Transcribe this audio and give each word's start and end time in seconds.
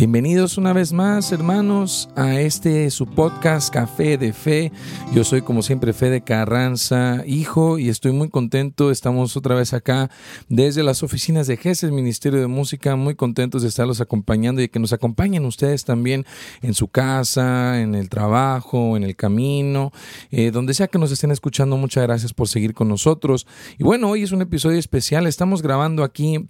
Bienvenidos 0.00 0.56
una 0.56 0.72
vez 0.72 0.94
más, 0.94 1.30
hermanos, 1.30 2.08
a 2.16 2.40
este 2.40 2.88
su 2.88 3.04
podcast 3.04 3.70
Café 3.70 4.16
de 4.16 4.32
Fe. 4.32 4.72
Yo 5.12 5.24
soy 5.24 5.42
como 5.42 5.60
siempre 5.60 5.92
Fede 5.92 6.22
Carranza, 6.22 7.22
hijo, 7.26 7.78
y 7.78 7.90
estoy 7.90 8.12
muy 8.12 8.30
contento. 8.30 8.90
Estamos 8.90 9.36
otra 9.36 9.54
vez 9.56 9.74
acá 9.74 10.10
desde 10.48 10.82
las 10.82 11.02
oficinas 11.02 11.46
de 11.48 11.58
GESES, 11.58 11.90
Ministerio 11.90 12.40
de 12.40 12.46
Música, 12.46 12.96
muy 12.96 13.14
contentos 13.14 13.60
de 13.60 13.68
estarlos 13.68 14.00
acompañando 14.00 14.62
y 14.62 14.70
que 14.70 14.78
nos 14.78 14.94
acompañen 14.94 15.44
ustedes 15.44 15.84
también 15.84 16.24
en 16.62 16.72
su 16.72 16.88
casa, 16.88 17.82
en 17.82 17.94
el 17.94 18.08
trabajo, 18.08 18.96
en 18.96 19.02
el 19.02 19.16
camino, 19.16 19.92
eh, 20.30 20.50
donde 20.50 20.72
sea 20.72 20.88
que 20.88 20.98
nos 20.98 21.12
estén 21.12 21.30
escuchando. 21.30 21.76
Muchas 21.76 22.04
gracias 22.04 22.32
por 22.32 22.48
seguir 22.48 22.72
con 22.72 22.88
nosotros. 22.88 23.46
Y 23.76 23.84
bueno, 23.84 24.08
hoy 24.08 24.22
es 24.22 24.32
un 24.32 24.40
episodio 24.40 24.78
especial. 24.78 25.26
Estamos 25.26 25.60
grabando 25.60 26.04
aquí 26.04 26.48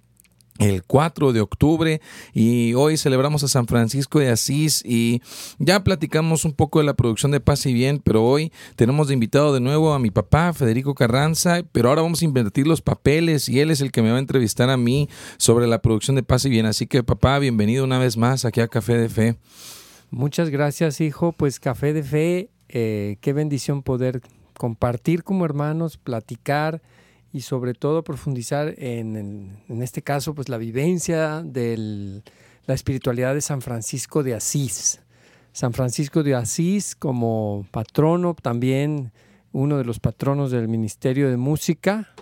el 0.59 0.83
4 0.83 1.33
de 1.33 1.41
octubre 1.41 2.01
y 2.33 2.73
hoy 2.73 2.97
celebramos 2.97 3.43
a 3.43 3.47
San 3.47 3.67
Francisco 3.67 4.19
de 4.19 4.29
Asís 4.29 4.83
y 4.85 5.21
ya 5.59 5.83
platicamos 5.83 6.45
un 6.45 6.53
poco 6.53 6.79
de 6.79 6.85
la 6.85 6.93
producción 6.93 7.31
de 7.31 7.39
Paz 7.39 7.65
y 7.65 7.73
Bien, 7.73 7.99
pero 7.99 8.23
hoy 8.23 8.51
tenemos 8.75 9.07
de 9.07 9.13
invitado 9.15 9.53
de 9.53 9.59
nuevo 9.59 9.93
a 9.93 9.99
mi 9.99 10.11
papá 10.11 10.53
Federico 10.53 10.93
Carranza, 10.93 11.63
pero 11.71 11.89
ahora 11.89 12.01
vamos 12.01 12.21
a 12.21 12.25
invertir 12.25 12.67
los 12.67 12.81
papeles 12.81 13.49
y 13.49 13.59
él 13.59 13.71
es 13.71 13.81
el 13.81 13.91
que 13.91 14.01
me 14.01 14.11
va 14.11 14.17
a 14.17 14.19
entrevistar 14.19 14.69
a 14.69 14.77
mí 14.77 15.09
sobre 15.37 15.67
la 15.67 15.81
producción 15.81 16.15
de 16.15 16.23
Paz 16.23 16.45
y 16.45 16.49
Bien, 16.49 16.65
así 16.65 16.87
que 16.87 17.03
papá, 17.03 17.39
bienvenido 17.39 17.83
una 17.83 17.97
vez 17.97 18.17
más 18.17 18.45
aquí 18.45 18.61
a 18.61 18.67
Café 18.67 18.97
de 18.97 19.09
Fe. 19.09 19.35
Muchas 20.09 20.49
gracias 20.49 21.01
hijo, 21.01 21.31
pues 21.31 21.59
Café 21.59 21.93
de 21.93 22.03
Fe, 22.03 22.49
eh, 22.69 23.17
qué 23.21 23.33
bendición 23.33 23.81
poder 23.81 24.21
compartir 24.57 25.23
como 25.23 25.45
hermanos, 25.45 25.97
platicar 25.97 26.81
y 27.33 27.41
sobre 27.41 27.73
todo 27.73 28.03
profundizar 28.03 28.73
en, 28.77 29.59
en, 29.67 29.81
este 29.81 30.01
caso, 30.01 30.35
pues 30.35 30.49
la 30.49 30.57
vivencia 30.57 31.41
de 31.41 32.21
la 32.65 32.73
espiritualidad 32.73 33.33
de 33.33 33.41
San 33.41 33.61
Francisco 33.61 34.23
de 34.23 34.35
Asís. 34.35 34.99
San 35.53 35.73
Francisco 35.73 36.23
de 36.23 36.35
Asís 36.35 36.95
como 36.95 37.65
patrono, 37.71 38.35
también 38.41 39.11
uno 39.51 39.77
de 39.77 39.85
los 39.85 39.99
patronos 39.99 40.51
del 40.51 40.67
Ministerio 40.67 41.29
de 41.29 41.37
Música. 41.37 42.13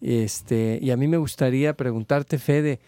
Este, 0.00 0.78
y 0.82 0.90
a 0.90 0.96
mí 0.96 1.08
me 1.08 1.16
gustaría 1.16 1.74
preguntarte, 1.74 2.38
Fede, 2.38 2.80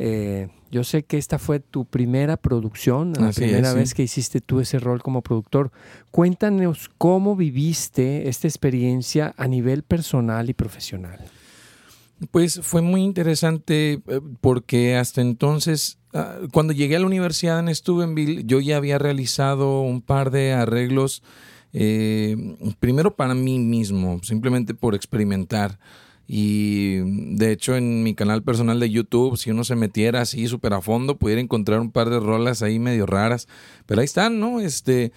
eh, 0.00 0.48
yo 0.70 0.84
sé 0.84 1.02
que 1.02 1.18
esta 1.18 1.38
fue 1.38 1.58
tu 1.58 1.84
primera 1.84 2.36
producción, 2.36 3.12
la 3.14 3.32
primera 3.32 3.72
vez 3.72 3.94
que 3.94 4.04
hiciste 4.04 4.40
tú 4.40 4.60
ese 4.60 4.78
rol 4.78 5.02
como 5.02 5.22
productor. 5.22 5.72
Cuéntanos 6.12 6.88
cómo 6.98 7.34
viviste 7.34 8.28
esta 8.28 8.46
experiencia 8.46 9.34
a 9.36 9.48
nivel 9.48 9.82
personal 9.82 10.48
y 10.48 10.54
profesional. 10.54 11.18
Pues 12.30 12.60
fue 12.62 12.80
muy 12.80 13.02
interesante 13.02 14.02
eh, 14.06 14.20
porque 14.40 14.96
hasta 14.96 15.20
entonces, 15.20 15.98
ah, 16.14 16.36
cuando 16.52 16.72
llegué 16.72 16.96
a 16.96 17.00
la 17.00 17.06
universidad 17.06 17.58
en 17.58 17.74
Steubenville, 17.74 18.44
yo 18.44 18.60
ya 18.60 18.76
había 18.76 18.98
realizado 18.98 19.80
un 19.80 20.00
par 20.00 20.30
de 20.30 20.52
arreglos, 20.52 21.22
eh, 21.72 22.36
primero 22.78 23.16
para 23.16 23.34
mí 23.34 23.58
mismo, 23.58 24.20
simplemente 24.22 24.74
por 24.74 24.94
experimentar. 24.94 25.78
Y 26.30 26.98
de 27.36 27.52
hecho 27.52 27.74
en 27.74 28.02
mi 28.02 28.14
canal 28.14 28.42
personal 28.42 28.78
de 28.78 28.90
YouTube, 28.90 29.38
si 29.38 29.50
uno 29.50 29.64
se 29.64 29.76
metiera 29.76 30.20
así 30.20 30.46
súper 30.46 30.74
a 30.74 30.82
fondo, 30.82 31.16
pudiera 31.16 31.40
encontrar 31.40 31.80
un 31.80 31.90
par 31.90 32.10
de 32.10 32.20
rolas 32.20 32.60
ahí 32.60 32.78
medio 32.78 33.06
raras. 33.06 33.48
Pero 33.86 34.02
ahí 34.02 34.04
están, 34.04 34.38
¿no? 34.38 34.60
Este, 34.60 35.12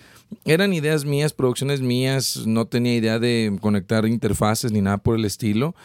eran 0.46 0.72
ideas 0.72 1.04
mías, 1.04 1.34
producciones 1.34 1.82
mías, 1.82 2.48
no 2.48 2.66
tenía 2.66 2.96
idea 2.96 3.20
de 3.20 3.58
conectar 3.60 4.08
interfaces 4.08 4.72
ni 4.72 4.80
nada 4.82 5.00
por 5.00 5.18
el 5.18 5.26
estilo. 5.26 5.76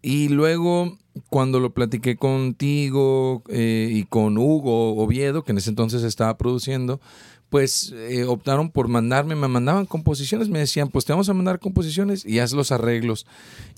Y 0.00 0.28
luego, 0.28 0.96
cuando 1.28 1.58
lo 1.58 1.74
platiqué 1.74 2.16
contigo 2.16 3.42
eh, 3.48 3.88
y 3.92 4.04
con 4.04 4.38
Hugo 4.38 4.94
Oviedo, 4.96 5.42
que 5.42 5.50
en 5.50 5.58
ese 5.58 5.70
entonces 5.70 6.04
estaba 6.04 6.38
produciendo, 6.38 7.00
pues 7.50 7.92
eh, 7.94 8.24
optaron 8.24 8.70
por 8.70 8.88
mandarme, 8.88 9.34
me 9.34 9.46
mandaban 9.46 9.86
composiciones, 9.86 10.48
me 10.48 10.60
decían, 10.60 10.88
pues 10.88 11.04
te 11.04 11.12
vamos 11.12 11.28
a 11.28 11.34
mandar 11.34 11.58
composiciones 11.58 12.24
y 12.24 12.38
haz 12.38 12.52
los 12.52 12.72
arreglos. 12.72 13.26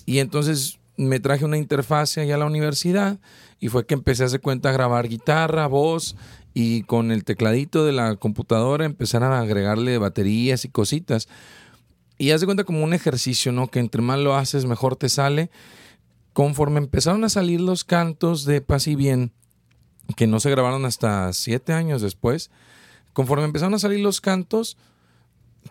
Y 0.06 0.18
entonces 0.18 0.78
me 0.96 1.20
traje 1.20 1.44
una 1.44 1.58
interfase 1.58 2.20
allá 2.20 2.36
a 2.36 2.38
la 2.38 2.46
universidad 2.46 3.18
y 3.60 3.68
fue 3.68 3.86
que 3.86 3.94
empecé 3.94 4.22
a 4.22 4.26
hacer 4.26 4.40
cuenta 4.40 4.68
a 4.68 4.72
grabar 4.72 5.08
guitarra, 5.08 5.66
voz 5.66 6.16
y 6.52 6.82
con 6.82 7.10
el 7.10 7.24
tecladito 7.24 7.84
de 7.84 7.92
la 7.92 8.16
computadora 8.16 8.84
empezar 8.84 9.22
a 9.22 9.40
agregarle 9.40 9.98
baterías 9.98 10.64
y 10.64 10.68
cositas. 10.68 11.28
Y 12.16 12.30
haz 12.30 12.40
de 12.40 12.46
cuenta 12.46 12.64
como 12.64 12.84
un 12.84 12.94
ejercicio, 12.94 13.50
¿no? 13.50 13.68
Que 13.68 13.80
entre 13.80 14.02
más 14.02 14.20
lo 14.20 14.36
haces, 14.36 14.66
mejor 14.66 14.94
te 14.94 15.08
sale. 15.08 15.50
Conforme 16.32 16.78
empezaron 16.78 17.24
a 17.24 17.28
salir 17.28 17.60
los 17.60 17.82
cantos 17.84 18.44
de 18.44 18.60
Paz 18.60 18.86
y 18.86 18.94
Bien, 18.94 19.32
que 20.16 20.26
no 20.26 20.38
se 20.38 20.50
grabaron 20.50 20.84
hasta 20.84 21.32
siete 21.32 21.72
años 21.72 22.02
después, 22.02 22.50
conforme 23.12 23.44
empezaron 23.44 23.74
a 23.74 23.78
salir 23.78 24.00
los 24.00 24.20
cantos, 24.20 24.76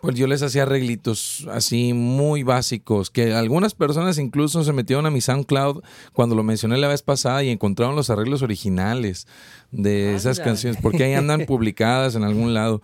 pues 0.01 0.15
yo 0.15 0.27
les 0.27 0.41
hacía 0.41 0.63
arreglitos 0.63 1.47
así 1.51 1.93
muy 1.93 2.43
básicos, 2.43 3.09
que 3.09 3.33
algunas 3.33 3.73
personas 3.73 4.17
incluso 4.17 4.63
se 4.63 4.73
metieron 4.73 5.05
a 5.05 5.11
mi 5.11 5.21
SoundCloud 5.21 5.83
cuando 6.13 6.35
lo 6.35 6.43
mencioné 6.43 6.77
la 6.77 6.87
vez 6.87 7.01
pasada 7.01 7.43
y 7.43 7.49
encontraron 7.49 7.95
los 7.95 8.09
arreglos 8.09 8.41
originales 8.41 9.27
de 9.71 10.15
esas 10.15 10.39
canciones, 10.39 10.79
porque 10.81 11.03
ahí 11.03 11.13
andan 11.13 11.45
publicadas 11.47 12.15
en 12.15 12.23
algún 12.23 12.53
lado. 12.53 12.81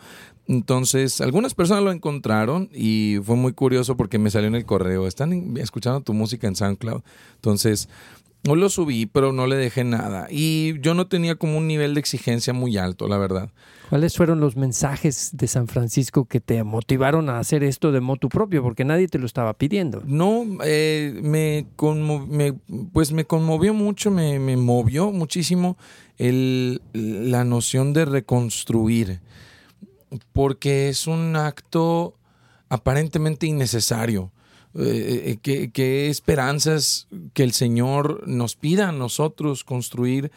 Entonces, 0.47 1.21
algunas 1.21 1.53
personas 1.53 1.83
lo 1.83 1.91
encontraron 1.91 2.69
y 2.73 3.17
fue 3.23 3.35
muy 3.35 3.53
curioso 3.53 3.95
porque 3.95 4.17
me 4.17 4.31
salió 4.31 4.47
en 4.47 4.55
el 4.55 4.65
correo, 4.65 5.05
están 5.05 5.57
escuchando 5.57 6.01
tu 6.01 6.13
música 6.13 6.47
en 6.47 6.55
SoundCloud. 6.55 7.01
Entonces, 7.35 7.87
no 8.43 8.55
lo 8.55 8.69
subí, 8.69 9.05
pero 9.05 9.33
no 9.33 9.47
le 9.47 9.55
dejé 9.55 9.83
nada. 9.83 10.27
Y 10.29 10.79
yo 10.79 10.93
no 10.93 11.07
tenía 11.07 11.35
como 11.35 11.57
un 11.57 11.67
nivel 11.67 11.93
de 11.93 11.99
exigencia 11.99 12.53
muy 12.53 12.77
alto, 12.77 13.07
la 13.07 13.17
verdad. 13.17 13.51
¿Cuáles 13.89 14.15
fueron 14.15 14.39
los 14.39 14.55
mensajes 14.55 15.31
de 15.33 15.47
San 15.47 15.67
Francisco 15.67 16.25
que 16.25 16.39
te 16.39 16.63
motivaron 16.63 17.27
a 17.29 17.39
hacer 17.39 17.63
esto 17.63 17.91
de 17.91 18.01
moto 18.01 18.29
propio? 18.29 18.61
Porque 18.61 18.85
nadie 18.85 19.07
te 19.07 19.17
lo 19.17 19.25
estaba 19.25 19.53
pidiendo. 19.55 20.03
No, 20.05 20.45
eh, 20.63 21.19
me, 21.23 21.65
pues 22.93 23.11
me 23.11 23.25
conmovió 23.25 23.73
mucho, 23.73 24.11
me, 24.11 24.39
movió 24.57 25.11
muchísimo 25.11 25.75
el, 26.17 26.81
la 26.93 27.43
noción 27.43 27.93
de 27.93 28.05
reconstruir, 28.05 29.21
porque 30.31 30.89
es 30.89 31.07
un 31.07 31.35
acto 31.35 32.13
aparentemente 32.69 33.47
innecesario. 33.47 34.31
Eh, 34.75 35.39
eh, 35.43 35.69
¿qué, 35.73 36.09
esperanzas 36.09 37.07
que 37.33 37.43
el 37.43 37.53
Señor 37.53 38.27
nos 38.27 38.55
pida 38.55 38.89
a 38.89 38.91
nosotros 38.91 39.63
construir 39.63 40.31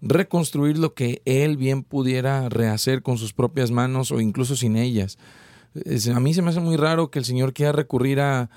reconstruir 0.00 0.78
lo 0.78 0.92
que 0.92 1.22
él 1.24 1.56
bien 1.56 1.82
pudiera 1.82 2.48
rehacer 2.50 3.02
con 3.02 3.16
sus 3.16 3.32
propias 3.32 3.70
manos 3.70 4.12
o 4.12 4.20
incluso 4.20 4.54
sin 4.54 4.76
ellas. 4.76 5.18
a 6.14 6.20
mí 6.20 6.34
se 6.34 6.42
me 6.42 6.50
hace 6.50 6.60
muy 6.60 6.76
raro 6.76 7.10
que 7.10 7.18
el 7.18 7.24
Señor 7.24 7.54
quiera 7.54 7.72
recurrir 7.72 8.20
a, 8.20 8.50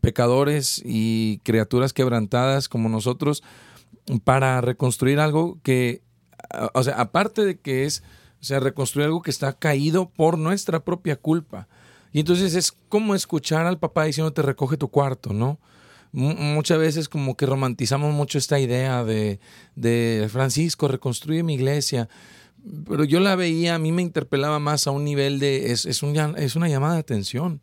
pecadores 0.00 0.80
y 0.82 1.38
criaturas 1.44 1.92
quebrantadas 1.92 2.70
como 2.70 2.88
nosotros 2.88 3.42
para 4.24 4.58
reconstruir 4.62 5.20
algo 5.20 5.58
que, 5.62 6.00
o 6.72 6.82
sea, 6.82 6.94
aparte 6.94 7.44
de 7.44 7.60
que 7.60 7.84
es, 7.84 8.02
o 8.40 8.44
sea, 8.44 8.58
reconstruir 8.58 9.04
algo 9.04 9.20
que 9.20 9.30
está 9.30 9.52
caído 9.52 10.08
por 10.08 10.38
nuestra 10.38 10.82
propia 10.82 11.16
culpa. 11.16 11.68
Y 12.12 12.20
entonces 12.20 12.54
es 12.54 12.72
como 12.88 13.14
escuchar 13.14 13.66
al 13.66 13.78
papá 13.78 14.04
diciendo 14.04 14.32
te 14.32 14.42
recoge 14.42 14.76
tu 14.76 14.88
cuarto, 14.88 15.32
¿no? 15.32 15.58
muchas 16.14 16.78
veces 16.78 17.08
como 17.08 17.38
que 17.38 17.46
romantizamos 17.46 18.12
mucho 18.12 18.36
esta 18.36 18.60
idea 18.60 19.02
de, 19.02 19.40
de 19.76 20.28
Francisco, 20.30 20.86
reconstruye 20.86 21.42
mi 21.42 21.54
iglesia 21.54 22.06
pero 22.88 23.04
yo 23.04 23.20
la 23.20 23.36
veía, 23.36 23.74
a 23.74 23.78
mí 23.78 23.92
me 23.92 24.02
interpelaba 24.02 24.58
más 24.58 24.86
a 24.86 24.92
un 24.92 25.04
nivel 25.04 25.38
de, 25.38 25.72
es, 25.72 25.84
es, 25.84 26.02
un, 26.02 26.16
es 26.36 26.56
una 26.56 26.68
llamada 26.68 26.94
de 26.94 27.00
atención. 27.00 27.60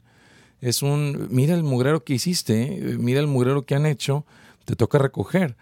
Es 0.61 0.81
un, 0.81 1.27
mira 1.31 1.55
el 1.55 1.63
mugrero 1.63 2.03
que 2.03 2.13
hiciste, 2.13 2.97
mira 2.99 3.21
el 3.21 3.27
mugrero 3.27 3.65
que 3.65 3.75
han 3.75 3.85
hecho, 3.85 4.25
te 4.65 4.75
toca 4.75 4.97
recoger. 4.97 5.55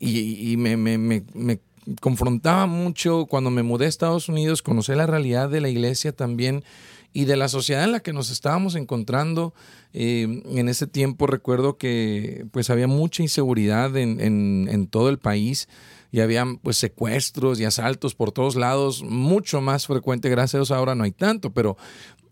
Y, 0.00 0.56
me, 0.56 0.76
me, 0.76 0.98
me, 0.98 1.22
me, 1.32 1.60
confrontaba 2.00 2.66
mucho 2.66 3.26
cuando 3.26 3.50
me 3.50 3.62
mudé 3.62 3.86
a 3.86 3.88
Estados 3.88 4.28
Unidos, 4.28 4.62
conocer 4.62 4.96
la 4.96 5.06
realidad 5.06 5.48
de 5.48 5.60
la 5.60 5.68
iglesia 5.68 6.10
también 6.10 6.64
y 7.12 7.26
de 7.26 7.36
la 7.36 7.48
sociedad 7.48 7.84
en 7.84 7.92
la 7.92 8.00
que 8.00 8.12
nos 8.12 8.30
estábamos 8.30 8.74
encontrando. 8.74 9.54
Eh, 9.92 10.42
en 10.46 10.68
ese 10.68 10.86
tiempo 10.86 11.26
recuerdo 11.26 11.76
que 11.76 12.46
pues 12.50 12.70
había 12.70 12.86
mucha 12.86 13.22
inseguridad 13.22 13.96
en, 13.96 14.88
todo 14.90 15.10
el 15.10 15.18
país 15.18 15.68
y 16.10 16.20
había 16.20 16.46
pues 16.62 16.76
secuestros 16.78 17.60
y 17.60 17.64
asaltos 17.64 18.14
por 18.14 18.32
todos 18.32 18.56
lados, 18.56 19.02
mucho 19.02 19.60
más 19.60 19.86
frecuente, 19.86 20.28
gracias 20.28 20.54
a 20.54 20.58
Dios 20.58 20.70
ahora 20.70 20.94
no 20.94 21.04
hay 21.04 21.12
tanto, 21.12 21.52
pero 21.52 21.76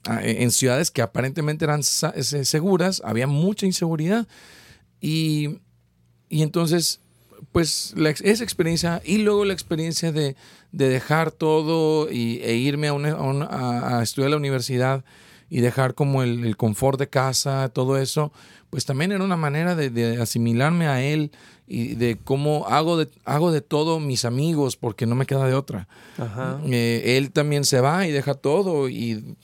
ah, 0.04 0.20
en 0.22 0.50
ciudades 0.50 0.90
que 0.90 1.02
aparentemente 1.02 1.64
eran 1.64 1.82
seguras 1.82 3.02
había 3.04 3.26
mucha 3.26 3.66
inseguridad 3.66 4.26
y, 5.00 5.60
y 6.28 6.42
entonces 6.42 7.00
pues 7.52 7.94
esa 8.22 8.44
experiencia 8.44 9.02
y 9.04 9.18
luego 9.18 9.44
la 9.44 9.52
experiencia 9.52 10.12
de, 10.12 10.36
de 10.72 10.88
dejar 10.88 11.30
todo 11.30 12.10
y, 12.10 12.40
e 12.42 12.54
irme 12.54 12.88
a, 12.88 13.98
a, 13.98 14.02
estudiar 14.02 14.30
la 14.30 14.36
universidad 14.36 15.04
y 15.48 15.60
dejar 15.60 15.94
como 15.94 16.22
el, 16.22 16.44
el 16.44 16.56
confort 16.56 16.98
de 16.98 17.08
casa, 17.08 17.68
todo 17.70 17.98
eso, 17.98 18.32
pues 18.70 18.84
también 18.84 19.12
era 19.12 19.24
una 19.24 19.36
manera 19.36 19.74
de 19.74 20.20
asimilarme 20.20 20.86
a 20.86 21.02
él 21.02 21.32
y 21.72 21.94
de 21.94 22.18
cómo 22.24 22.66
hago 22.66 22.96
de, 22.96 23.08
hago 23.24 23.52
de 23.52 23.60
todo 23.60 24.00
mis 24.00 24.24
amigos 24.24 24.76
porque 24.76 25.06
no 25.06 25.14
me 25.14 25.24
queda 25.24 25.46
de 25.46 25.54
otra. 25.54 25.86
Eh, 26.66 27.16
él 27.16 27.30
también 27.30 27.64
se 27.64 27.80
va 27.80 28.08
y 28.08 28.10
deja 28.10 28.34
todo 28.34 28.88
y 28.88 29.36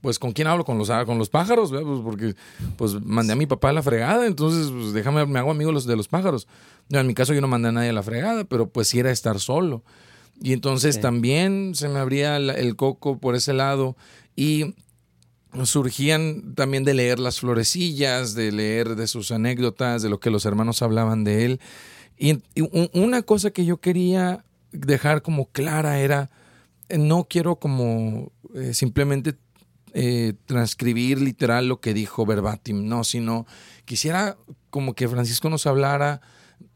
pues 0.00 0.20
con 0.20 0.30
quién 0.30 0.46
hablo 0.46 0.64
con 0.64 0.78
los 0.78 0.88
con 1.04 1.18
los 1.18 1.28
pájaros, 1.28 1.70
pues 1.72 2.00
porque 2.04 2.36
pues 2.76 2.94
mandé 3.04 3.32
a 3.32 3.36
mi 3.36 3.46
papá 3.46 3.70
a 3.70 3.72
la 3.72 3.82
fregada, 3.82 4.26
entonces 4.26 4.70
pues, 4.70 4.92
déjame 4.92 5.26
me 5.26 5.40
hago 5.40 5.50
amigo 5.50 5.72
los, 5.72 5.86
de 5.86 5.96
los 5.96 6.06
pájaros. 6.06 6.46
en 6.88 7.04
mi 7.04 7.14
caso 7.14 7.34
yo 7.34 7.40
no 7.40 7.48
mandé 7.48 7.70
a 7.70 7.72
nadie 7.72 7.88
a 7.88 7.92
la 7.92 8.04
fregada, 8.04 8.44
pero 8.44 8.68
pues 8.68 8.86
sí 8.86 9.00
era 9.00 9.10
estar 9.10 9.40
solo. 9.40 9.82
Y 10.40 10.52
entonces 10.52 11.00
también 11.00 11.72
se 11.74 11.88
me 11.88 11.98
abría 11.98 12.36
el 12.36 12.76
coco 12.76 13.18
por 13.18 13.34
ese 13.34 13.54
lado 13.54 13.96
y 14.36 14.74
surgían 15.64 16.54
también 16.54 16.84
de 16.84 16.94
leer 16.94 17.18
las 17.18 17.40
florecillas, 17.40 18.34
de 18.34 18.52
leer 18.52 18.96
de 18.96 19.06
sus 19.06 19.30
anécdotas, 19.30 20.02
de 20.02 20.10
lo 20.10 20.20
que 20.20 20.30
los 20.30 20.44
hermanos 20.44 20.82
hablaban 20.82 21.24
de 21.24 21.44
él. 21.44 21.60
Y, 22.18 22.38
una 22.92 23.22
cosa 23.22 23.50
que 23.50 23.64
yo 23.64 23.78
quería 23.78 24.44
dejar 24.72 25.22
como 25.22 25.46
clara 25.46 25.98
era, 26.00 26.30
eh, 26.88 26.98
no 26.98 27.26
quiero 27.28 27.56
como 27.56 28.32
eh, 28.54 28.74
simplemente 28.74 29.36
eh, 29.92 30.34
transcribir 30.46 31.20
literal 31.20 31.68
lo 31.68 31.80
que 31.80 31.94
dijo 31.94 32.26
verbatim, 32.26 32.86
no, 32.88 33.04
sino 33.04 33.46
quisiera 33.84 34.36
como 34.70 34.94
que 34.94 35.08
Francisco 35.08 35.48
nos 35.48 35.66
hablara 35.66 36.20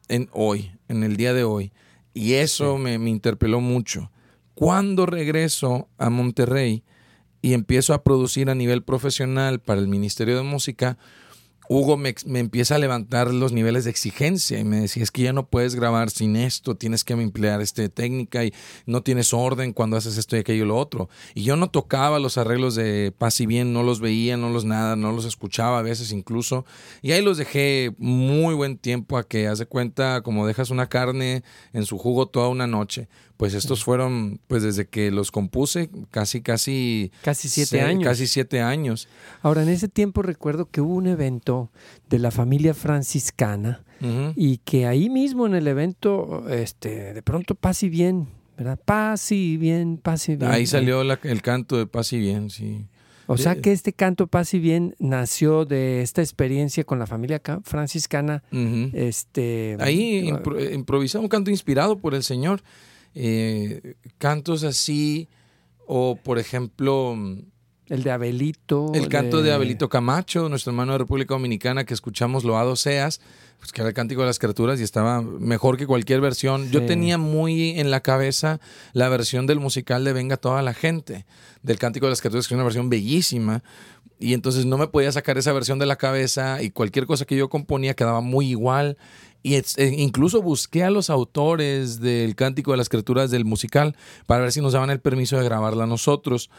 en 0.08 0.28
hoy, 0.32 0.72
en 0.88 1.02
el 1.02 1.16
día 1.16 1.34
de 1.34 1.44
hoy. 1.44 1.72
Y 2.14 2.34
eso 2.34 2.78
me, 2.78 2.98
me 2.98 3.10
interpeló 3.10 3.60
mucho. 3.60 4.10
Cuando 4.54 5.06
regreso 5.06 5.88
a 5.96 6.10
Monterrey, 6.10 6.82
y 7.42 7.54
empiezo 7.54 7.94
a 7.94 8.02
producir 8.02 8.50
a 8.50 8.54
nivel 8.54 8.82
profesional 8.82 9.60
para 9.60 9.80
el 9.80 9.88
Ministerio 9.88 10.36
de 10.36 10.42
Música, 10.42 10.98
Hugo 11.72 11.96
me, 11.96 12.16
empieza 12.34 12.74
a 12.74 12.78
levantar 12.78 13.32
los 13.32 13.52
niveles 13.52 13.84
de 13.84 13.90
exigencia 13.90 14.58
y 14.58 14.64
me 14.64 14.80
decía, 14.80 15.04
es 15.04 15.12
que 15.12 15.22
ya 15.22 15.32
no 15.32 15.46
puedes 15.46 15.76
grabar 15.76 16.10
sin 16.10 16.34
esto, 16.34 16.74
tienes 16.74 17.04
que 17.04 17.12
emplear 17.12 17.60
esta 17.60 17.88
técnica 17.88 18.44
y 18.44 18.52
no 18.86 19.04
tienes 19.04 19.32
orden 19.32 19.72
cuando 19.72 19.96
haces 19.96 20.18
esto 20.18 20.34
y 20.34 20.40
aquello 20.40 20.64
y 20.64 20.66
lo 20.66 20.76
otro. 20.76 21.08
Y 21.32 21.44
yo 21.44 21.54
no 21.54 21.70
tocaba 21.70 22.18
los 22.18 22.38
arreglos 22.38 22.74
de 22.74 23.14
paz 23.16 23.40
y 23.40 23.46
bien, 23.46 23.72
no 23.72 23.84
los 23.84 24.00
veía, 24.00 24.36
no 24.36 24.50
los 24.50 24.64
nada, 24.64 24.96
no 24.96 25.12
los 25.12 25.24
escuchaba 25.24 25.78
a 25.78 25.82
veces 25.82 26.10
incluso. 26.10 26.66
Y 27.02 27.12
ahí 27.12 27.22
los 27.22 27.38
dejé 27.38 27.94
muy 27.98 28.56
buen 28.56 28.76
tiempo 28.76 29.16
a 29.16 29.22
que, 29.22 29.46
haz 29.46 29.60
de 29.60 29.66
cuenta, 29.66 30.22
como 30.22 30.48
dejas 30.48 30.70
una 30.70 30.88
carne 30.88 31.44
en 31.72 31.86
su 31.86 31.98
jugo 31.98 32.26
toda 32.26 32.48
una 32.48 32.66
noche 32.66 33.08
pues 33.40 33.54
estos 33.54 33.84
fueron, 33.84 34.38
pues 34.48 34.62
desde 34.62 34.86
que 34.86 35.10
los 35.10 35.30
compuse, 35.30 35.88
casi, 36.10 36.42
casi... 36.42 37.10
Casi 37.22 37.48
siete 37.48 37.80
años. 37.80 38.04
Casi 38.04 38.26
siete 38.26 38.60
años. 38.60 39.08
Ahora, 39.40 39.62
en 39.62 39.70
ese 39.70 39.88
tiempo 39.88 40.20
recuerdo 40.20 40.68
que 40.68 40.82
hubo 40.82 40.92
un 40.92 41.06
evento 41.06 41.70
de 42.10 42.18
la 42.18 42.32
familia 42.32 42.74
franciscana 42.74 43.82
y 44.36 44.58
que 44.58 44.86
ahí 44.86 45.08
mismo 45.08 45.46
en 45.46 45.54
el 45.54 45.68
evento, 45.68 46.50
este, 46.50 47.14
de 47.14 47.22
pronto 47.22 47.54
paz 47.54 47.82
y 47.82 47.88
bien, 47.88 48.28
¿verdad? 48.58 48.78
Paz 48.84 49.32
y 49.32 49.56
bien, 49.56 49.96
paz 49.96 50.28
y 50.28 50.36
bien. 50.36 50.50
Ahí 50.50 50.66
salió 50.66 51.00
el 51.00 51.40
canto 51.40 51.78
de 51.78 51.86
paz 51.86 52.12
y 52.12 52.18
bien, 52.18 52.50
sí. 52.50 52.88
O 53.26 53.38
sea 53.38 53.54
que 53.54 53.72
este 53.72 53.92
canto 53.92 54.26
Paz 54.26 54.54
y 54.54 54.58
Bien 54.58 54.96
nació 54.98 55.64
de 55.64 56.02
esta 56.02 56.20
experiencia 56.20 56.82
con 56.82 56.98
la 56.98 57.06
familia 57.06 57.40
franciscana. 57.62 58.42
este, 58.50 59.76
Ahí 59.78 60.28
improvisamos 60.72 61.26
un 61.26 61.28
canto 61.28 61.48
inspirado 61.50 61.96
por 61.96 62.14
el 62.14 62.24
Señor. 62.24 62.60
Eh, 63.14 63.94
cantos 64.18 64.64
así, 64.64 65.28
o 65.86 66.16
por 66.16 66.38
ejemplo... 66.38 67.16
El 67.86 68.04
de 68.04 68.12
Abelito. 68.12 68.92
El 68.94 69.08
canto 69.08 69.42
de... 69.42 69.52
Abelito 69.52 69.88
Camacho, 69.88 70.48
nuestro 70.48 70.70
hermano 70.70 70.92
de 70.92 70.98
República 70.98 71.34
Dominicana, 71.34 71.84
que 71.84 71.92
escuchamos 71.92 72.44
Loado 72.44 72.76
Seas, 72.76 73.20
pues 73.58 73.72
que 73.72 73.80
era 73.80 73.88
el 73.88 73.94
cántico 73.94 74.20
de 74.20 74.28
las 74.28 74.38
criaturas 74.38 74.80
y 74.80 74.84
estaba 74.84 75.20
mejor 75.22 75.76
que 75.76 75.86
cualquier 75.86 76.20
versión. 76.20 76.70
Yo 76.70 76.86
tenía 76.86 77.18
muy 77.18 77.78
en 77.80 77.90
la 77.90 78.00
cabeza 78.00 78.60
la 78.92 79.08
versión 79.08 79.46
del 79.46 79.58
musical 79.58 80.04
de 80.04 80.12
Venga 80.12 80.36
toda 80.36 80.62
la 80.62 80.72
gente, 80.72 81.26
del 81.62 81.78
cántico 81.78 82.06
de 82.06 82.10
las 82.10 82.20
criaturas, 82.20 82.46
que 82.46 82.54
es 82.54 82.56
una 82.56 82.64
versión 82.64 82.88
bellísima. 82.88 83.62
Y 84.20 84.34
entonces 84.34 84.66
no 84.66 84.76
me 84.76 84.86
podía 84.86 85.10
sacar 85.10 85.38
esa 85.38 85.52
versión 85.52 85.78
de 85.78 85.86
la 85.86 85.96
cabeza 85.96 86.62
y 86.62 86.70
cualquier 86.70 87.06
cosa 87.06 87.24
que 87.24 87.36
yo 87.36 87.48
componía 87.48 87.94
quedaba 87.94 88.20
muy 88.20 88.50
igual. 88.50 88.98
Y 89.42 89.54
eh, 89.54 89.64
incluso 89.96 90.42
busqué 90.42 90.84
a 90.84 90.90
los 90.90 91.08
autores 91.08 92.00
del 92.00 92.36
Cántico 92.36 92.72
de 92.72 92.76
las 92.76 92.90
Criaturas 92.90 93.30
del 93.30 93.46
musical 93.46 93.96
para 94.26 94.42
ver 94.42 94.52
si 94.52 94.60
nos 94.60 94.74
daban 94.74 94.90
el 94.90 95.00
permiso 95.00 95.38
de 95.38 95.44
grabarla 95.44 95.86
nosotros. 95.86 96.50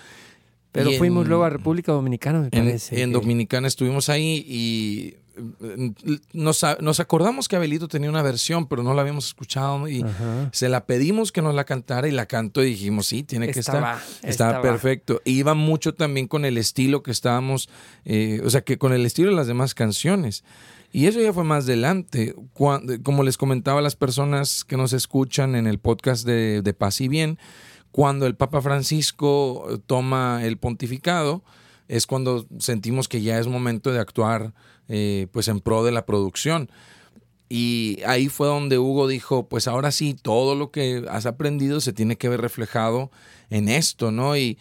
Pero 0.72 0.92
fuimos 0.94 1.28
luego 1.28 1.44
a 1.44 1.52
República 1.52 1.92
Dominicana, 1.92 2.40
me 2.40 2.50
parece. 2.50 3.04
En, 3.04 3.12
Dominicana 3.12 3.68
estuvimos 3.68 4.10
ahí 4.10 4.44
y 4.48 5.16
mm, 5.41 5.89
nos, 6.33 6.99
acordamos 6.99 7.47
que 7.47 7.55
Abelito 7.55 7.88
tenía 7.88 8.09
una 8.09 8.21
versión, 8.21 8.67
pero 8.67 8.83
no 8.83 8.93
la 8.93 9.01
habíamos 9.01 9.27
escuchado 9.27 9.88
y 9.88 10.05
se 10.51 10.69
la 10.69 10.85
pedimos 10.85 11.31
que 11.31 11.41
nos 11.41 11.55
la 11.55 11.65
cantara 11.65 12.07
y 12.07 12.11
la 12.11 12.25
cantó 12.25 12.63
y 12.63 12.67
dijimos, 12.67 13.07
sí, 13.07 13.23
tiene 13.23 13.51
que 13.51 13.59
estar. 13.59 13.99
Estaba, 14.23 14.61
perfecto. 14.61 15.21
iba 15.25 15.53
mucho 15.53 15.93
también 15.93 16.27
con 16.27 16.45
el 16.45 16.57
estilo 16.57 17.03
que 17.03 17.11
estábamos, 17.11 17.69
eh, 18.05 18.41
o 18.45 18.49
sea, 18.49 18.61
que 18.61 18.77
con 18.77 18.93
el 18.93 19.05
estilo 19.05 19.29
de 19.29 19.35
las 19.35 19.47
demás 19.47 19.73
canciones. 19.73 20.43
Y 20.93 21.07
eso 21.07 21.21
ya 21.21 21.31
fue 21.31 21.43
más 21.43 21.65
adelante. 21.65 22.35
como 22.53 23.23
les 23.23 23.38
comentaba 23.38 23.79
a 23.79 23.83
las 23.83 23.95
personas 23.95 24.65
que 24.65 24.77
nos 24.77 24.93
escuchan 24.93 25.55
en 25.55 25.67
el 25.67 25.79
podcast 25.79 26.25
de, 26.25 26.61
de 26.61 26.73
Paz 26.73 26.99
y 27.01 27.07
Bien, 27.07 27.39
cuando 27.91 28.25
el 28.25 28.35
Papa 28.35 28.61
Francisco 28.61 29.81
toma 29.85 30.41
el 30.43 30.57
pontificado, 30.57 31.43
es 31.91 32.07
cuando 32.07 32.47
sentimos 32.57 33.09
que 33.09 33.21
ya 33.21 33.38
es 33.38 33.47
momento 33.47 33.91
de 33.91 33.99
actuar 33.99 34.53
eh, 34.88 35.27
pues 35.33 35.49
en 35.49 35.59
pro 35.59 35.83
de 35.83 35.91
la 35.91 36.05
producción. 36.05 36.71
Y 37.49 37.99
ahí 38.07 38.29
fue 38.29 38.47
donde 38.47 38.79
Hugo 38.79 39.09
dijo, 39.09 39.49
pues 39.49 39.67
ahora 39.67 39.91
sí, 39.91 40.13
todo 40.13 40.55
lo 40.55 40.71
que 40.71 41.03
has 41.09 41.25
aprendido 41.25 41.81
se 41.81 41.91
tiene 41.91 42.15
que 42.15 42.29
ver 42.29 42.39
reflejado 42.39 43.11
en 43.49 43.67
esto, 43.67 44.09
¿no? 44.09 44.38
Y, 44.38 44.57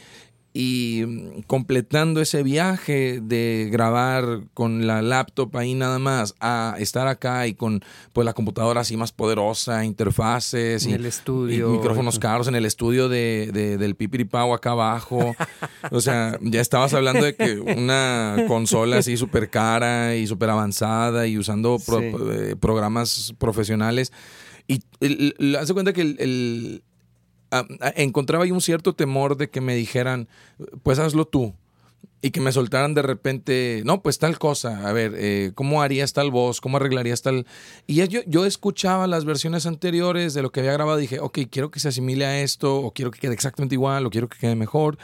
y 0.52 1.04
mm, 1.06 1.42
completando 1.46 2.20
ese 2.20 2.42
viaje 2.42 3.20
de 3.22 3.68
grabar 3.70 4.42
con 4.54 4.86
la 4.86 5.02
laptop 5.02 5.56
ahí 5.56 5.74
nada 5.74 5.98
más 5.98 6.34
a 6.40 6.74
estar 6.78 7.06
acá 7.06 7.46
y 7.46 7.54
con 7.54 7.82
pues 8.12 8.24
la 8.24 8.32
computadora 8.32 8.80
así 8.80 8.96
más 8.96 9.12
poderosa, 9.12 9.84
interfaces 9.84 10.86
y, 10.86 10.92
el 10.92 11.06
estudio, 11.06 11.70
micrófonos 11.70 12.18
caros 12.18 12.48
en 12.48 12.56
el 12.56 12.66
estudio 12.66 13.08
de, 13.08 13.50
de 13.52 13.78
del 13.78 13.94
Pipiripau 13.94 14.52
acá 14.52 14.72
abajo. 14.72 15.36
o 15.90 16.00
sea, 16.00 16.38
ya 16.42 16.60
estabas 16.60 16.94
hablando 16.94 17.24
de 17.24 17.34
que 17.36 17.60
una 17.60 18.44
consola 18.48 18.98
así 18.98 19.16
súper 19.16 19.50
cara 19.50 20.16
y 20.16 20.26
súper 20.26 20.50
avanzada 20.50 21.26
y 21.26 21.38
usando 21.38 21.78
eh, 22.00 22.56
programas 22.58 23.34
profesionales. 23.38 24.12
Y 24.66 24.82
hace 25.56 25.74
cuenta 25.74 25.92
que 25.92 26.02
el 26.02 26.82
encontraba 27.96 28.44
ahí 28.44 28.50
un 28.50 28.60
cierto 28.60 28.94
temor 28.94 29.36
de 29.36 29.50
que 29.50 29.60
me 29.60 29.74
dijeran, 29.74 30.28
pues 30.82 30.98
hazlo 30.98 31.26
tú. 31.26 31.54
Y 32.22 32.32
que 32.32 32.40
me 32.42 32.52
soltaran 32.52 32.92
de 32.92 33.00
repente, 33.00 33.82
no, 33.86 34.02
pues 34.02 34.18
tal 34.18 34.38
cosa, 34.38 34.86
a 34.86 34.92
ver, 34.92 35.14
eh, 35.16 35.52
¿cómo 35.54 35.80
harías 35.80 36.12
tal 36.12 36.30
voz? 36.30 36.60
¿Cómo 36.60 36.76
arreglarías 36.76 37.22
tal...? 37.22 37.46
Y 37.86 37.94
yo, 38.06 38.20
yo 38.26 38.44
escuchaba 38.44 39.06
las 39.06 39.24
versiones 39.24 39.64
anteriores 39.64 40.34
de 40.34 40.42
lo 40.42 40.52
que 40.52 40.60
había 40.60 40.72
grabado 40.72 40.98
y 40.98 41.02
dije, 41.02 41.18
ok, 41.18 41.38
quiero 41.50 41.70
que 41.70 41.80
se 41.80 41.88
asimile 41.88 42.26
a 42.26 42.42
esto, 42.42 42.76
o 42.76 42.92
quiero 42.92 43.10
que 43.10 43.20
quede 43.20 43.32
exactamente 43.32 43.74
igual, 43.74 44.04
o 44.04 44.10
quiero 44.10 44.28
que 44.28 44.38
quede 44.38 44.54
mejor. 44.54 44.98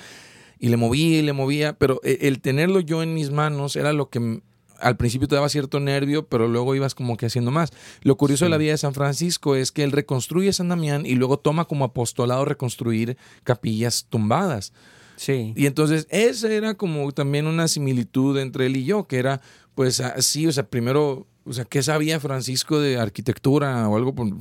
Y 0.58 0.68
le 0.68 0.76
movía 0.76 1.18
y 1.18 1.22
le 1.22 1.32
movía, 1.32 1.72
pero 1.72 2.00
eh, 2.04 2.18
el 2.22 2.40
tenerlo 2.40 2.80
yo 2.80 3.02
en 3.02 3.14
mis 3.14 3.30
manos 3.30 3.76
era 3.76 3.94
lo 3.94 4.10
que 4.10 4.42
al 4.80 4.96
principio 4.96 5.28
te 5.28 5.34
daba 5.34 5.48
cierto 5.48 5.80
nervio, 5.80 6.26
pero 6.26 6.48
luego 6.48 6.74
ibas 6.74 6.94
como 6.94 7.16
que 7.16 7.26
haciendo 7.26 7.50
más. 7.50 7.72
Lo 8.02 8.16
curioso 8.16 8.44
de 8.44 8.50
la 8.50 8.56
vida 8.56 8.72
de 8.72 8.78
San 8.78 8.94
Francisco 8.94 9.56
es 9.56 9.72
que 9.72 9.84
él 9.84 9.92
reconstruye 9.92 10.52
San 10.52 10.68
Damián 10.68 11.06
y 11.06 11.14
luego 11.14 11.38
toma 11.38 11.66
como 11.66 11.84
apostolado 11.84 12.44
reconstruir 12.44 13.16
capillas 13.44 14.06
tumbadas. 14.08 14.72
Sí. 15.16 15.52
Y 15.56 15.66
entonces 15.66 16.06
esa 16.10 16.52
era 16.52 16.74
como 16.74 17.10
también 17.12 17.46
una 17.46 17.68
similitud 17.68 18.38
entre 18.38 18.66
él 18.66 18.76
y 18.76 18.84
yo, 18.84 19.04
que 19.06 19.18
era 19.18 19.40
pues 19.74 20.00
así, 20.00 20.46
o 20.46 20.52
sea, 20.52 20.68
primero 20.68 21.26
o 21.46 21.52
sea, 21.52 21.64
¿qué 21.64 21.82
sabía 21.82 22.18
Francisco 22.18 22.80
de 22.80 22.98
arquitectura 22.98 23.88
o 23.88 23.96
algo? 23.96 24.14
Pues, 24.14 24.32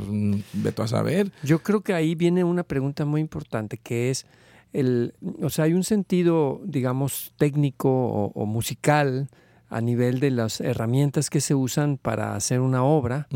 pues 0.64 0.80
a 0.80 0.88
saber. 0.88 1.32
Yo 1.44 1.60
creo 1.60 1.82
que 1.82 1.94
ahí 1.94 2.16
viene 2.16 2.44
una 2.44 2.64
pregunta 2.64 3.06
muy 3.06 3.22
importante 3.22 3.78
que 3.78 4.10
es, 4.10 4.26
el, 4.74 5.14
o 5.42 5.50
sea, 5.52 5.66
hay 5.66 5.74
un 5.74 5.84
sentido, 5.84 6.62
digamos, 6.66 7.32
técnico 7.38 7.90
o 7.90 8.46
musical 8.48 9.30
a 9.70 9.82
nivel 9.82 10.20
de 10.20 10.32
las 10.32 10.62
herramientas 10.62 11.30
que 11.30 11.42
se 11.42 11.56
usan 11.56 11.98
para 11.98 12.36
hacer 12.36 12.60
una 12.60 12.84
obra, 12.84 13.28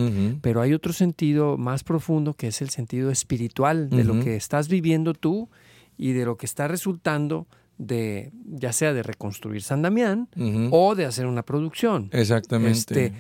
pero 0.42 0.62
hay 0.62 0.74
otro 0.74 0.94
sentido 0.94 1.58
más 1.58 1.84
profundo 1.84 2.34
que 2.36 2.48
es 2.48 2.62
el 2.62 2.70
sentido 2.70 3.10
espiritual 3.12 3.90
de 3.90 4.04
lo 4.04 4.20
que 4.20 4.36
estás 4.36 4.68
viviendo 4.68 5.14
tú 5.14 5.50
y 5.98 6.14
de 6.14 6.26
lo 6.26 6.38
que 6.38 6.46
está 6.46 6.68
resultando 6.68 7.48
de 7.78 8.32
ya 8.46 8.74
sea 8.74 8.94
de 8.94 9.04
reconstruir 9.04 9.64
San 9.64 9.82
Damián 9.82 10.30
o 10.72 10.96
de 10.96 11.06
hacer 11.06 11.26
una 11.26 11.44
producción. 11.44 12.10
Exactamente. 12.12 12.78
Este, 12.78 13.14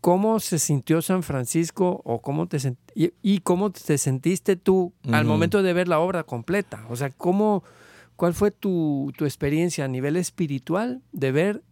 ¿Cómo 0.00 0.40
se 0.40 0.58
sintió 0.58 1.00
San 1.00 1.22
Francisco 1.22 2.02
o 2.04 2.20
cómo 2.20 2.48
te 2.48 2.58
y, 2.94 3.38
cómo 3.38 3.70
te 3.70 3.98
sentiste 3.98 4.56
tú 4.56 4.92
al 5.10 5.24
momento 5.24 5.62
de 5.62 5.72
ver 5.72 5.88
la 5.88 6.00
obra 6.00 6.24
completa? 6.24 6.84
O 6.90 6.96
sea, 6.96 7.10
¿cómo, 7.10 7.64
¿cuál 8.16 8.34
fue 8.34 8.50
tu, 8.50 9.12
tu 9.16 9.24
experiencia 9.24 9.84
a 9.84 9.88
nivel 9.88 10.16
espiritual 10.16 11.02
de 11.12 11.32
ver 11.32 11.62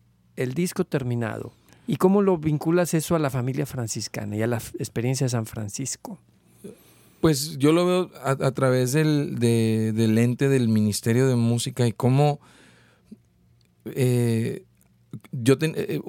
el 0.43 0.55
disco 0.55 0.85
terminado? 0.85 1.53
¿Y 1.87 1.97
cómo 1.97 2.23
lo 2.23 2.39
vinculas 2.39 2.95
eso 2.95 3.17
a 3.17 3.19
la 3.19 3.31
familia 3.31 3.67
franciscana 3.67 4.37
y 4.37 4.43
a 4.43 4.47
la 4.47 4.57
experiencia 4.79 5.25
de 5.25 5.31
San 5.31 5.47
Francisco? 5.47 6.19
Pues 7.21 7.59
yo 7.59 7.73
lo 7.73 7.87
veo 7.87 8.11
a, 8.25 8.51
través 8.53 8.93
del, 8.93 9.39
del, 9.39 10.17
ente 10.17 10.49
del 10.49 10.69
Ministerio 10.69 11.27
de 11.29 11.37
Música 11.37 11.87
y 11.87 11.93
cómo 11.93 12.41
eh, 13.85 14.65
yo 15.33 15.57
eh, 15.61 16.01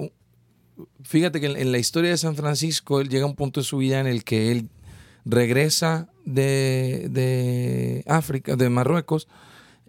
fíjate 1.03 1.41
que 1.41 1.47
en, 1.47 1.71
la 1.71 1.79
historia 1.79 2.11
de 2.11 2.17
San 2.17 2.35
Francisco 2.35 3.01
él 3.01 3.09
llega 3.09 3.25
a 3.25 3.27
un 3.27 3.35
punto 3.35 3.59
de 3.59 3.65
su 3.65 3.77
vida 3.77 3.99
en 3.99 4.07
el 4.07 4.23
que 4.23 4.51
él 4.51 4.69
regresa 5.25 6.09
de, 6.23 7.07
de 7.09 8.03
África, 8.07 8.55
de 8.55 8.69
Marruecos, 8.69 9.27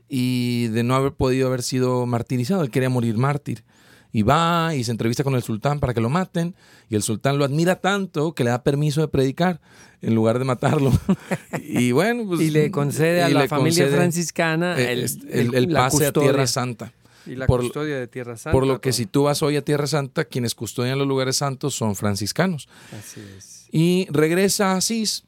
y 0.09 0.67
de 0.69 0.83
no 0.83 0.95
haber 0.95 1.13
podido 1.13 1.47
haber 1.47 1.63
sido 1.63 2.05
martirizado, 2.05 2.63
él 2.63 2.71
quería 2.71 2.91
morir 2.91 3.17
mártir 3.17 3.65
y 4.12 4.23
va 4.23 4.75
y 4.75 4.85
se 4.85 4.90
entrevista 4.90 5.25
con 5.25 5.35
el 5.35 5.42
sultán 5.42 5.81
para 5.81 5.95
que 5.95 6.00
lo 6.00 6.11
maten 6.11 6.54
y 6.90 6.97
el 6.97 7.02
sultán 7.02 7.38
lo 7.38 7.45
admira 7.45 7.76
tanto 7.76 8.35
que 8.35 8.45
le 8.45 8.50
da 8.50 8.62
permiso 8.62 9.00
de 9.00 9.09
predicar 9.09 9.61
en 10.02 10.14
lugar 10.14 10.38
de 10.38 10.45
matarlo. 10.45 10.92
y 11.62 11.92
bueno, 11.92 12.26
pues, 12.26 12.40
y 12.42 12.50
le 12.50 12.71
concede 12.71 13.23
a 13.23 13.31
la 13.31 13.49
familia 13.49 13.88
franciscana 13.88 14.78
el, 14.78 15.09
el, 15.31 15.69
pase 15.73 16.07
a 16.07 16.12
Tierra 16.12 16.47
Santa. 16.47 16.92
Y 17.25 17.37
la 17.37 17.47
custodia 17.47 17.99
de 17.99 18.09
Tierra 18.09 18.37
Santa. 18.37 18.52
Por 18.52 18.66
lo 18.66 18.81
que 18.81 18.92
si 18.92 19.07
tú 19.07 19.23
vas 19.25 19.42
hoy 19.42 19.57
a 19.57 19.62
Tierra 19.62 19.87
Santa, 19.87 20.25
quienes 20.25 20.54
custodian 20.54 20.99
los 20.99 21.07
lugares 21.07 21.37
santos 21.37 21.75
son 21.75 21.95
franciscanos. 21.95 22.69
Así 22.99 23.21
es. 23.38 23.69
Y 23.71 24.07
regresa 24.11 24.73
a 24.73 24.76
Asís 24.76 25.25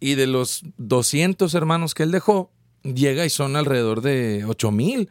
y 0.00 0.16
de 0.16 0.26
los 0.26 0.64
200 0.78 1.54
hermanos 1.54 1.94
que 1.94 2.02
él 2.02 2.10
dejó, 2.10 2.50
llega 2.82 3.24
y 3.24 3.30
son 3.30 3.54
alrededor 3.54 4.00
de 4.00 4.44
8000 4.46 5.08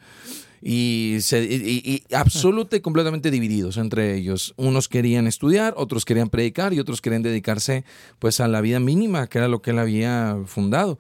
y, 0.62 1.18
se, 1.22 1.44
y, 1.44 2.04
absoluta 2.14 2.76
y 2.76 2.80
completamente 2.82 3.32
divididos 3.32 3.78
entre 3.78 4.16
ellos. 4.16 4.54
Unos 4.58 4.88
querían 4.88 5.28
estudiar, 5.28 5.74
otros 5.78 6.06
querían 6.06 6.30
predicar 6.30 6.74
y 6.74 6.80
otros 6.80 7.02
querían 7.02 7.24
dedicarse 7.24 7.84
pues 8.20 8.40
a 8.40 8.48
la 8.48 8.62
vida 8.62 8.80
mínima, 8.80 9.28
que 9.28 9.40
era 9.40 9.48
lo 9.48 9.62
que 9.62 9.72
él 9.72 9.80
había 9.80 10.38
fundado. 10.46 11.00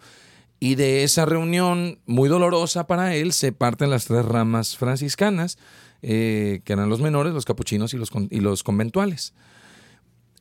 Y 0.59 0.75
de 0.75 1.03
esa 1.03 1.25
reunión 1.25 1.99
muy 2.05 2.29
dolorosa 2.29 2.87
para 2.87 3.15
él 3.15 3.33
se 3.33 3.51
parten 3.51 3.89
las 3.89 4.05
tres 4.05 4.25
ramas 4.25 4.77
franciscanas, 4.77 5.57
eh, 6.01 6.61
que 6.63 6.73
eran 6.73 6.89
los 6.89 7.01
menores, 7.01 7.33
los 7.33 7.45
capuchinos 7.45 7.93
y 7.93 7.97
los, 7.97 8.11
y 8.29 8.39
los 8.39 8.63
conventuales. 8.63 9.33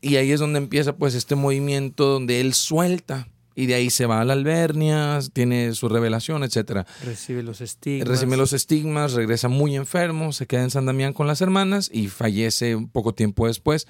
Y 0.03 0.17
ahí 0.17 0.33
es 0.33 0.41
donde 0.41 0.59
empieza 0.59 0.97
pues 0.97 1.15
este 1.15 1.35
movimiento 1.35 2.07
donde 2.07 2.41
él 2.41 2.55
suelta 2.55 3.29
y 3.61 3.67
de 3.67 3.75
ahí 3.75 3.90
se 3.90 4.07
va 4.07 4.23
a 4.23 4.25
la 4.25 4.33
Albernia, 4.33 5.19
tiene 5.35 5.75
su 5.75 5.90
revelación, 5.90 6.43
etc. 6.45 6.87
Recibe 7.05 7.43
los 7.43 7.61
estigmas. 7.61 8.09
Recibe 8.09 8.37
los 8.38 8.55
estigmas, 8.55 9.12
regresa 9.12 9.49
muy 9.49 9.76
enfermo, 9.76 10.33
se 10.33 10.47
queda 10.47 10.62
en 10.62 10.71
San 10.71 10.87
Damián 10.87 11.12
con 11.12 11.26
las 11.26 11.43
hermanas 11.43 11.90
y 11.93 12.09
fallece 12.09 12.75
un 12.75 12.88
poco 12.88 13.12
tiempo 13.12 13.47
después. 13.47 13.87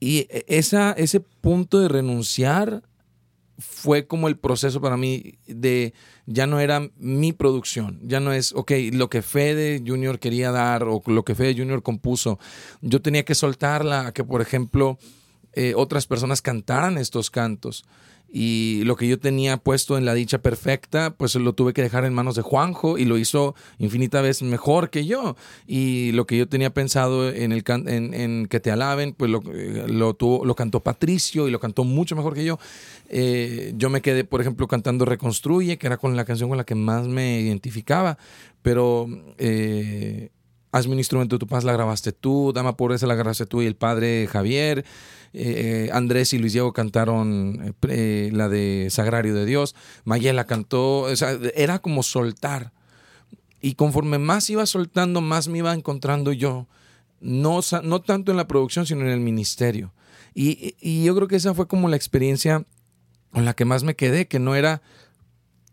Y 0.00 0.20
e, 0.30 0.46
esa, 0.48 0.92
ese 0.92 1.20
punto 1.20 1.80
de 1.80 1.88
renunciar 1.88 2.82
fue 3.58 4.06
como 4.06 4.26
el 4.26 4.38
proceso 4.38 4.80
para 4.80 4.96
mí 4.96 5.34
de 5.46 5.92
ya 6.24 6.46
no 6.46 6.58
era 6.58 6.88
mi 6.96 7.34
producción, 7.34 8.00
ya 8.02 8.20
no 8.20 8.32
es, 8.32 8.54
ok, 8.54 8.72
lo 8.92 9.10
que 9.10 9.20
Fede 9.20 9.82
Junior 9.86 10.18
quería 10.18 10.50
dar 10.50 10.84
o 10.84 11.02
lo 11.04 11.26
que 11.26 11.34
Fede 11.34 11.54
Junior 11.54 11.82
compuso, 11.82 12.38
yo 12.80 13.02
tenía 13.02 13.26
que 13.26 13.34
soltarla 13.34 14.06
a 14.06 14.12
que, 14.12 14.24
por 14.24 14.40
ejemplo, 14.40 14.98
eh, 15.52 15.74
otras 15.76 16.06
personas 16.06 16.40
cantaran 16.40 16.96
estos 16.96 17.30
cantos 17.30 17.84
y 18.30 18.82
lo 18.84 18.96
que 18.96 19.08
yo 19.08 19.18
tenía 19.18 19.56
puesto 19.56 19.96
en 19.96 20.04
la 20.04 20.12
dicha 20.12 20.38
perfecta, 20.38 21.14
pues 21.16 21.34
lo 21.34 21.54
tuve 21.54 21.72
que 21.72 21.82
dejar 21.82 22.04
en 22.04 22.12
manos 22.12 22.34
de 22.34 22.42
Juanjo 22.42 22.98
y 22.98 23.06
lo 23.06 23.16
hizo 23.16 23.54
infinita 23.78 24.20
vez 24.20 24.42
mejor 24.42 24.90
que 24.90 25.06
yo. 25.06 25.34
Y 25.66 26.12
lo 26.12 26.26
que 26.26 26.36
yo 26.36 26.48
tenía 26.48 26.70
pensado 26.70 27.30
en, 27.30 27.52
el 27.52 28.48
que 28.48 28.60
te 28.60 28.70
alaben, 28.70 29.14
pues 29.14 29.30
lo, 29.30 30.14
tuvo, 30.14 30.44
lo 30.44 30.54
cantó 30.54 30.80
Patricio 30.80 31.48
y 31.48 31.50
lo 31.50 31.58
cantó 31.58 31.84
mucho 31.84 32.16
mejor 32.16 32.34
que 32.34 32.44
yo. 32.44 32.58
Eh, 33.08 33.72
yo 33.76 33.88
me 33.88 34.02
quedé, 34.02 34.24
por 34.24 34.42
ejemplo, 34.42 34.68
cantando 34.68 35.06
Reconstruye, 35.06 35.78
que 35.78 35.86
era 35.86 35.96
con 35.96 36.14
la 36.14 36.26
canción 36.26 36.50
con 36.50 36.58
la 36.58 36.64
que 36.64 36.74
más 36.74 37.06
me 37.06 37.40
identificaba, 37.40 38.18
pero... 38.62 39.08
Eh, 39.38 40.30
Hazme 40.70 40.92
un 40.92 40.98
instrumento 40.98 41.36
de 41.36 41.40
tu 41.40 41.46
paz, 41.46 41.64
la 41.64 41.72
grabaste 41.72 42.12
tú, 42.12 42.52
Dama 42.52 42.76
Pobreza 42.76 43.06
la 43.06 43.14
grabaste 43.14 43.46
tú 43.46 43.62
y 43.62 43.66
el 43.66 43.76
padre 43.76 44.26
Javier. 44.30 44.84
Eh, 45.32 45.90
Andrés 45.92 46.32
y 46.32 46.38
Luis 46.38 46.52
Diego 46.52 46.72
cantaron 46.72 47.74
eh, 47.88 48.30
la 48.32 48.48
de 48.48 48.88
Sagrario 48.90 49.34
de 49.34 49.44
Dios, 49.44 49.74
Mayela 50.04 50.46
cantó, 50.46 51.00
o 51.00 51.16
sea, 51.16 51.38
era 51.54 51.78
como 51.78 52.02
soltar. 52.02 52.72
Y 53.60 53.74
conforme 53.74 54.18
más 54.18 54.48
iba 54.50 54.64
soltando, 54.66 55.20
más 55.20 55.48
me 55.48 55.58
iba 55.58 55.74
encontrando 55.74 56.32
yo, 56.32 56.66
no, 57.20 57.60
no 57.82 58.00
tanto 58.00 58.30
en 58.30 58.36
la 58.36 58.46
producción, 58.46 58.86
sino 58.86 59.02
en 59.02 59.08
el 59.08 59.20
ministerio. 59.20 59.92
Y, 60.34 60.76
y 60.80 61.04
yo 61.04 61.14
creo 61.14 61.28
que 61.28 61.36
esa 61.36 61.54
fue 61.54 61.66
como 61.66 61.88
la 61.88 61.96
experiencia 61.96 62.64
con 63.32 63.44
la 63.44 63.54
que 63.54 63.64
más 63.64 63.84
me 63.84 63.96
quedé, 63.96 64.28
que 64.28 64.38
no 64.38 64.54
era, 64.54 64.82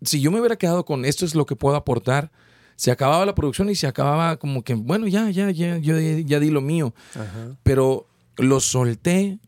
si 0.02 0.20
yo 0.20 0.32
me 0.32 0.40
hubiera 0.40 0.58
quedado 0.58 0.86
con 0.86 1.06
esto 1.06 1.26
es 1.26 1.36
lo 1.36 1.46
que 1.46 1.56
puedo 1.56 1.76
aportar, 1.76 2.32
se 2.76 2.92
acababa 2.92 3.26
la 3.26 3.36
producción 3.36 3.70
y 3.70 3.76
se 3.76 3.88
acababa 3.88 4.38
como 4.38 4.64
que, 4.64 4.74
bueno, 4.74 5.08
ya, 5.08 5.30
ya, 5.30 5.52
ya, 5.52 5.78
yo 5.78 6.00
ya 6.00 6.40
di 6.40 6.50
lo 6.50 6.62
mío. 6.62 6.94
Pero 7.64 8.08
lo 8.38 8.60
solté 8.60 9.40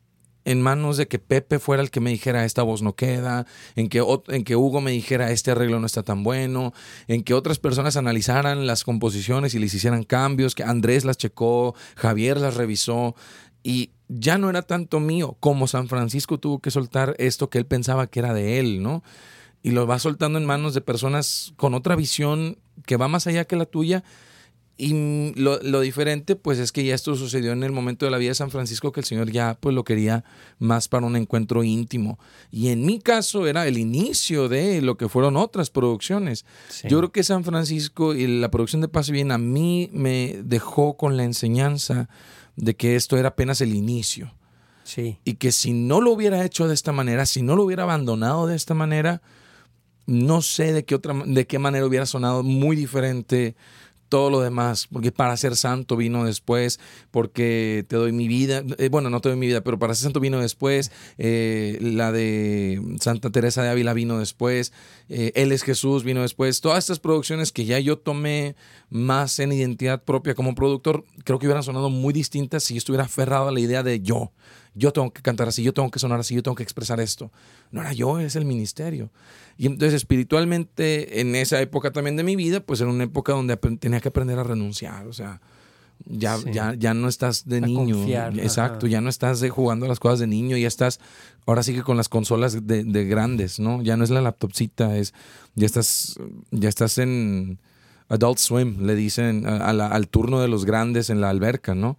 en 0.47 0.61
manos 0.61 0.95
de 0.95 1.09
que 1.09 1.19
Pepe 1.19 1.59
fuera 1.59 1.83
el 1.83 1.91
que 1.91 1.99
me 1.99 2.09
dijera 2.09 2.45
esta 2.45 2.63
voz 2.63 2.81
no 2.81 2.95
queda, 2.95 3.45
en 3.75 3.89
que, 3.89 4.01
en 4.29 4.45
que 4.45 4.55
Hugo 4.55 4.79
me 4.79 4.91
dijera 4.91 5.29
este 5.31 5.51
arreglo 5.51 5.81
no 5.81 5.85
está 5.85 6.03
tan 6.03 6.23
bueno, 6.23 6.73
en 7.09 7.23
que 7.23 7.33
otras 7.33 7.59
personas 7.59 7.97
analizaran 7.97 8.65
las 8.65 8.85
composiciones 8.85 9.53
y 9.55 9.59
les 9.59 9.73
hicieran 9.73 10.03
cambios, 10.03 10.55
que 10.55 10.63
Andrés 10.63 11.03
las 11.03 11.17
checó, 11.17 11.75
Javier 11.97 12.39
las 12.39 12.55
revisó 12.55 13.13
y 13.61 13.91
ya 14.07 14.37
no 14.37 14.49
era 14.49 14.61
tanto 14.61 15.01
mío 15.01 15.35
como 15.41 15.67
San 15.67 15.89
Francisco 15.89 16.37
tuvo 16.37 16.59
que 16.59 16.71
soltar 16.71 17.13
esto 17.19 17.49
que 17.49 17.57
él 17.57 17.65
pensaba 17.65 18.07
que 18.07 18.19
era 18.19 18.33
de 18.33 18.59
él, 18.59 18.81
¿no? 18.81 19.03
Y 19.63 19.71
lo 19.71 19.85
va 19.85 19.99
soltando 19.99 20.39
en 20.39 20.45
manos 20.45 20.73
de 20.73 20.79
personas 20.79 21.53
con 21.57 21.73
otra 21.73 21.97
visión 21.97 22.57
que 22.85 22.97
va 22.97 23.07
más 23.07 23.27
allá 23.27 23.45
que 23.45 23.55
la 23.55 23.65
tuya 23.65 24.03
y 24.77 25.33
lo, 25.35 25.59
lo, 25.63 25.81
diferente, 25.81 26.35
pues 26.35 26.59
es 26.59 26.71
que 26.71 26.85
ya 26.85 26.93
esto 26.93 27.15
sucedió 27.15 27.51
en 27.51 27.63
el 27.63 27.71
momento 27.71 28.05
de 28.05 28.11
la 28.11 28.19
vida 28.19 28.29
de 28.29 28.35
San 28.35 28.51
Francisco, 28.51 28.91
que 28.91 28.99
el 28.99 29.05
Señor 29.07 29.31
ya 29.31 29.57
pues 29.59 29.73
lo 29.73 29.83
quería 29.83 30.23
más 30.59 30.87
para 30.87 31.07
un 31.07 31.15
encuentro 31.15 31.63
íntimo. 31.63 32.19
Y 32.51 32.67
en 32.67 32.85
mi 32.85 32.99
caso 32.99 33.47
era 33.47 33.65
el 33.65 33.79
inicio 33.79 34.49
de 34.49 34.81
lo 34.83 34.95
que 34.95 35.09
fueron 35.09 35.35
otras 35.35 35.71
producciones. 35.71 36.45
Yo 36.83 36.99
creo 36.99 37.11
que 37.11 37.23
San 37.23 37.43
Francisco 37.43 38.13
y 38.13 38.27
la 38.27 38.51
producción 38.51 38.81
de 38.81 38.87
Paz 38.87 39.09
y 39.09 39.13
Bien 39.13 39.31
a 39.31 39.39
mí 39.39 39.89
me 39.93 40.41
dejó 40.43 40.95
con 40.95 41.17
la 41.17 41.23
enseñanza 41.23 42.07
de 42.55 42.75
que 42.75 42.95
esto 42.95 43.17
era 43.17 43.29
apenas 43.29 43.61
el 43.61 43.73
inicio. 43.73 44.31
Sí. 44.83 45.17
Y 45.25 45.33
que 45.33 45.51
si 45.51 45.73
no 45.73 46.01
lo 46.01 46.11
hubiera 46.11 46.45
hecho 46.45 46.67
de 46.67 46.75
esta 46.75 46.91
manera, 46.91 47.25
si 47.25 47.41
no 47.41 47.55
lo 47.55 47.63
hubiera 47.63 47.83
abandonado 47.83 48.45
de 48.45 48.55
esta 48.55 48.75
manera, 48.75 49.23
no 50.07 50.41
sé 50.41 50.73
de 50.73 50.85
qué 50.85 50.95
otra 50.95 51.13
de 51.25 51.45
qué 51.45 51.59
manera 51.59 51.85
hubiera 51.85 52.05
sonado 52.05 52.41
muy 52.41 52.75
diferente 52.75 53.55
todo 54.09 54.29
lo 54.29 54.41
demás, 54.41 54.87
porque 54.91 55.11
para 55.11 55.35
ser 55.37 55.55
santo 55.55 55.97
vino 55.97 56.23
después, 56.23 56.79
porque 57.11 57.85
te 57.87 57.95
doy 57.95 58.11
mi 58.11 58.27
vida, 58.27 58.63
eh, 58.77 58.89
bueno, 58.89 59.09
no 59.09 59.19
te 59.21 59.29
doy 59.29 59.37
mi 59.37 59.47
vida, 59.47 59.61
pero 59.61 59.77
para 59.79 59.93
ser 59.93 60.03
santo 60.03 60.19
vino 60.19 60.39
después, 60.39 60.91
eh, 61.17 61.77
la 61.81 62.11
de 62.11 62.81
Santa 62.99 63.29
Teresa 63.29 63.63
de 63.63 63.69
Ávila 63.69 63.93
vino 63.93 64.19
después, 64.19 64.71
eh, 65.09 65.31
Él 65.35 65.51
es 65.51 65.63
Jesús 65.63 66.03
vino 66.03 66.21
después, 66.21 66.61
todas 66.61 66.79
estas 66.79 66.99
producciones 66.99 67.51
que 67.51 67.65
ya 67.65 67.79
yo 67.79 67.97
tomé 67.97 68.55
más 68.89 69.39
en 69.39 69.51
identidad 69.51 70.03
propia 70.03 70.35
como 70.35 70.55
productor, 70.55 71.03
creo 71.23 71.39
que 71.39 71.47
hubieran 71.47 71.63
sonado 71.63 71.89
muy 71.89 72.13
distintas 72.13 72.63
si 72.63 72.75
yo 72.75 72.77
estuviera 72.77 73.05
aferrado 73.05 73.49
a 73.49 73.51
la 73.51 73.59
idea 73.59 73.83
de 73.83 73.99
yo, 73.99 74.31
yo 74.77 74.93
tengo 74.93 75.11
que 75.11 75.21
cantar 75.21 75.47
así, 75.47 75.63
yo 75.63 75.73
tengo 75.73 75.89
que 75.89 75.99
sonar 75.99 76.19
así, 76.19 76.35
yo 76.35 76.43
tengo 76.43 76.55
que 76.55 76.63
expresar 76.63 76.99
esto. 76.99 77.31
No 77.71 77.81
era 77.81 77.93
yo, 77.93 78.19
es 78.19 78.35
el 78.35 78.45
ministerio. 78.45 79.09
Y 79.57 79.65
entonces 79.65 79.95
espiritualmente, 79.95 81.19
en 81.19 81.35
esa 81.35 81.59
época 81.61 81.91
también 81.91 82.15
de 82.15 82.23
mi 82.23 82.35
vida, 82.35 82.59
pues 82.59 82.79
era 82.79 82.89
una 82.89 83.05
época 83.05 83.33
donde 83.33 83.57
tenía 83.57 83.99
que 83.99 84.09
aprender 84.09 84.37
a 84.37 84.43
renunciar, 84.43 85.07
o 85.07 85.13
sea, 85.13 85.41
ya, 86.05 86.37
ya, 86.51 86.75
ya 86.75 86.93
no 86.93 87.07
estás 87.07 87.47
de 87.47 87.59
niño. 87.61 88.05
exacto, 88.07 88.85
ya 88.85 89.01
no 89.01 89.09
estás 89.09 89.39
de 89.39 89.49
jugando 89.49 89.87
a 89.87 89.89
las 89.89 89.99
cosas 89.99 90.19
de 90.19 90.27
niño, 90.27 90.55
ya 90.57 90.67
estás, 90.67 90.99
ahora 91.47 91.63
sí 91.63 91.73
que 91.73 91.81
con 91.81 91.97
las 91.97 92.07
consolas 92.07 92.67
de, 92.67 92.83
de 92.83 93.05
grandes, 93.05 93.59
¿no? 93.59 93.81
Ya 93.81 93.97
no 93.97 94.03
es 94.03 94.11
la 94.11 94.21
laptopcita, 94.21 94.95
es, 94.95 95.13
ya 95.55 95.65
estás, 95.65 96.19
ya 96.51 96.69
estás 96.69 96.99
en 96.99 97.59
Adult 98.09 98.37
Swim, 98.37 98.85
le 98.85 98.95
dicen 98.95 99.45
al 99.45 100.07
turno 100.07 100.39
de 100.39 100.47
los 100.47 100.65
grandes 100.65 101.09
en 101.09 101.19
la 101.21 101.29
alberca, 101.29 101.75
¿no? 101.75 101.97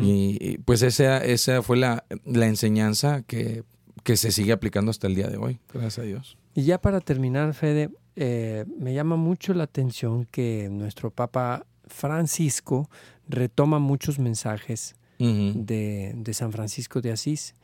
y, 0.00 0.58
pues 0.58 0.82
esa, 0.82 1.18
esa 1.18 1.62
fue 1.62 1.76
la, 1.76 2.04
la 2.24 2.46
enseñanza 2.46 3.22
que, 3.22 3.64
que, 4.04 4.16
se 4.16 4.30
sigue 4.30 4.52
aplicando 4.52 4.90
hasta 4.90 5.06
el 5.06 5.14
día 5.14 5.28
de 5.28 5.36
hoy, 5.36 5.58
gracias 5.72 5.98
a 5.98 6.02
Dios. 6.02 6.36
Y 6.54 6.62
ya 6.62 6.80
para 6.80 7.00
terminar, 7.00 7.54
Fede, 7.54 7.90
eh, 8.16 8.64
me 8.78 8.94
llama 8.94 9.16
mucho 9.16 9.54
la 9.54 9.64
atención 9.64 10.26
que 10.30 10.68
nuestro 10.70 11.10
Papa 11.10 11.66
Francisco 11.86 12.88
retoma 13.28 13.78
muchos 13.78 14.18
mensajes 14.18 14.94
de, 15.18 16.12
de, 16.16 16.34
San 16.34 16.50
Francisco 16.50 17.02
de 17.02 17.12
Asís 17.12 17.54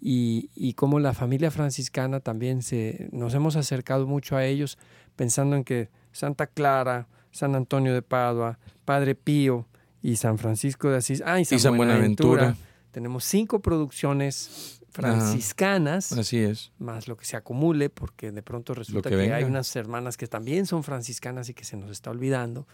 y, 0.00 0.50
y 0.54 0.74
como 0.74 1.00
la 1.00 1.14
familia 1.14 1.50
franciscana 1.50 2.20
también 2.20 2.60
se, 2.62 3.08
nos 3.10 3.32
hemos 3.32 3.56
acercado 3.56 4.06
mucho 4.06 4.36
a 4.36 4.44
ellos 4.44 4.76
pensando 5.16 5.56
en 5.56 5.64
que 5.64 5.88
Santa 6.12 6.46
Clara, 6.46 7.08
San 7.36 7.54
Antonio 7.54 7.94
de 7.94 8.02
Padua, 8.02 8.58
Padre 8.84 9.14
Pío 9.14 9.66
y 10.02 10.16
San 10.16 10.38
Francisco 10.38 10.90
de 10.90 10.96
Asís. 10.96 11.22
Ah, 11.24 11.40
y 11.40 11.44
San, 11.44 11.76
Buenaventura. 11.76 12.56
Tenemos 12.90 13.24
cinco 13.24 13.60
producciones 13.60 14.80
franciscanas. 14.90 16.12
así 16.12 16.38
es. 16.38 16.72
Más 16.78 17.08
lo 17.08 17.16
que 17.16 17.26
se 17.26 17.36
acumule, 17.36 17.90
porque 17.90 18.32
de 18.32 18.42
pronto 18.42 18.72
resulta 18.72 19.10
que, 19.10 19.32
hay 19.32 19.44
unas 19.44 19.74
hermanas 19.76 20.16
que 20.16 20.26
también 20.26 20.64
son 20.64 20.82
franciscanas 20.82 21.48
y 21.50 21.54
que 21.54 21.64
se 21.64 21.76
nos 21.76 21.90
está 21.90 22.10
olvidando. 22.10 22.66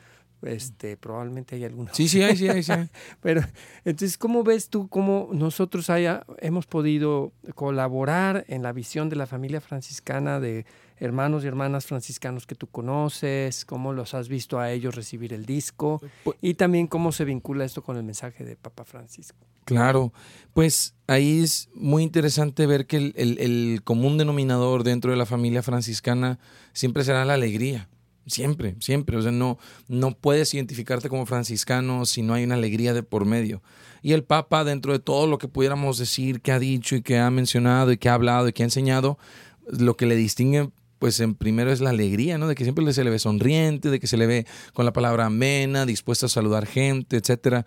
Este, 0.42 0.96
probablemente 0.96 1.56
hay 1.56 1.64
algunas. 1.64 1.96
Sí, 1.96 2.08
sí 2.08 2.22
hay, 2.22 2.36
sí 2.36 2.48
hay, 2.48 2.62
sí 2.62 2.72
Pero, 3.20 3.42
entonces, 3.84 4.18
¿cómo 4.18 4.42
ves 4.42 4.68
tú 4.68 4.88
cómo 4.88 5.28
nosotros 5.32 5.88
haya, 5.90 6.24
hemos 6.38 6.66
podido 6.66 7.32
colaborar 7.54 8.44
en 8.48 8.62
la 8.62 8.72
visión 8.72 9.08
de 9.08 9.16
la 9.16 9.26
familia 9.26 9.60
franciscana 9.60 10.40
de 10.40 10.66
hermanos 11.02 11.42
y 11.42 11.48
hermanas 11.48 11.84
franciscanos 11.86 12.46
que 12.46 12.54
tú 12.54 12.68
conoces, 12.68 13.64
cómo 13.64 13.92
los 13.92 14.14
has 14.14 14.28
visto 14.28 14.60
a 14.60 14.70
ellos 14.70 14.94
recibir 14.94 15.32
el 15.32 15.44
disco 15.44 16.00
pues 16.22 16.38
y 16.40 16.54
también 16.54 16.86
cómo 16.86 17.10
se 17.10 17.24
vincula 17.24 17.64
esto 17.64 17.82
con 17.82 17.96
el 17.96 18.04
mensaje 18.04 18.44
de 18.44 18.54
Papa 18.54 18.84
Francisco. 18.84 19.36
Claro, 19.64 20.12
pues 20.54 20.94
ahí 21.08 21.40
es 21.40 21.68
muy 21.74 22.04
interesante 22.04 22.66
ver 22.66 22.86
que 22.86 23.12
el, 23.16 23.80
común 23.82 24.16
denominador 24.16 24.84
dentro 24.84 25.10
de 25.10 25.16
la 25.16 25.26
familia 25.26 25.62
franciscana 25.64 26.38
siempre 26.72 27.02
será 27.02 27.24
la 27.24 27.34
alegría. 27.34 27.88
Siempre, 28.26 28.76
siempre. 28.78 29.16
O 29.16 29.22
sea, 29.22 29.32
no, 29.32 29.58
no 29.88 30.12
puedes 30.12 30.54
identificarte 30.54 31.08
como 31.08 31.26
franciscano 31.26 32.06
si 32.06 32.22
no 32.22 32.34
hay 32.34 32.44
una 32.44 32.54
alegría 32.54 32.94
de 32.94 33.02
por 33.02 33.24
medio. 33.24 33.60
Y 34.02 34.12
el 34.12 34.22
Papa, 34.22 34.62
dentro 34.62 34.92
de 34.92 35.00
todo 35.00 35.26
lo 35.26 35.38
que 35.38 35.48
pudiéramos 35.48 35.98
decir, 35.98 36.40
que 36.40 36.52
ha 36.52 36.60
dicho 36.60 36.94
y 36.94 37.02
que 37.02 37.18
ha 37.18 37.30
mencionado 37.30 37.90
y 37.90 37.98
que 37.98 38.08
ha 38.08 38.14
hablado 38.14 38.48
y 38.48 38.52
que 38.52 38.62
ha 38.62 38.66
enseñado, 38.66 39.18
lo 39.66 39.96
que 39.96 40.06
le 40.06 40.14
distingue 40.14 40.70
pues 41.02 41.18
en 41.18 41.34
primero 41.34 41.72
es 41.72 41.80
la 41.80 41.90
alegría, 41.90 42.38
¿no? 42.38 42.46
De 42.46 42.54
que 42.54 42.62
siempre 42.62 42.92
se 42.92 43.02
le 43.02 43.10
ve 43.10 43.18
sonriente, 43.18 43.90
de 43.90 43.98
que 43.98 44.06
se 44.06 44.16
le 44.16 44.28
ve 44.28 44.46
con 44.72 44.84
la 44.84 44.92
palabra 44.92 45.26
amena, 45.26 45.84
dispuesto 45.84 46.26
a 46.26 46.28
saludar 46.28 46.64
gente, 46.64 47.16
etcétera. 47.16 47.66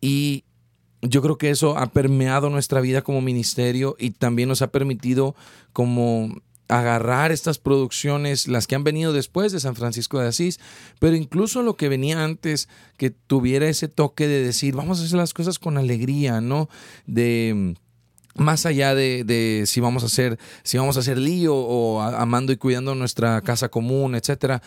Y 0.00 0.44
yo 1.02 1.20
creo 1.20 1.36
que 1.36 1.50
eso 1.50 1.76
ha 1.76 1.92
permeado 1.92 2.48
nuestra 2.48 2.80
vida 2.80 3.02
como 3.02 3.20
ministerio 3.20 3.96
y 3.98 4.12
también 4.12 4.48
nos 4.48 4.62
ha 4.62 4.68
permitido 4.68 5.36
como 5.74 6.40
agarrar 6.68 7.32
estas 7.32 7.58
producciones, 7.58 8.48
las 8.48 8.66
que 8.66 8.76
han 8.76 8.84
venido 8.84 9.12
después 9.12 9.52
de 9.52 9.60
San 9.60 9.76
Francisco 9.76 10.18
de 10.18 10.28
Asís, 10.28 10.58
pero 10.98 11.16
incluso 11.16 11.60
lo 11.60 11.76
que 11.76 11.90
venía 11.90 12.24
antes, 12.24 12.70
que 12.96 13.10
tuviera 13.10 13.68
ese 13.68 13.88
toque 13.88 14.26
de 14.26 14.42
decir, 14.42 14.74
vamos 14.74 15.02
a 15.02 15.04
hacer 15.04 15.18
las 15.18 15.34
cosas 15.34 15.58
con 15.58 15.76
alegría, 15.76 16.40
¿no? 16.40 16.70
De 17.04 17.74
más 18.34 18.66
allá 18.66 18.94
de, 18.94 19.64
si 19.66 19.80
vamos 19.80 20.02
a 20.02 20.06
hacer, 20.06 20.38
si 20.62 20.78
vamos 20.78 20.96
a 20.96 21.00
hacer 21.00 21.18
lío 21.18 21.54
o 21.54 22.00
amando 22.00 22.52
y 22.52 22.56
cuidando 22.56 22.94
nuestra 22.94 23.40
casa 23.42 23.68
común, 23.68 24.14
etcétera, 24.14 24.62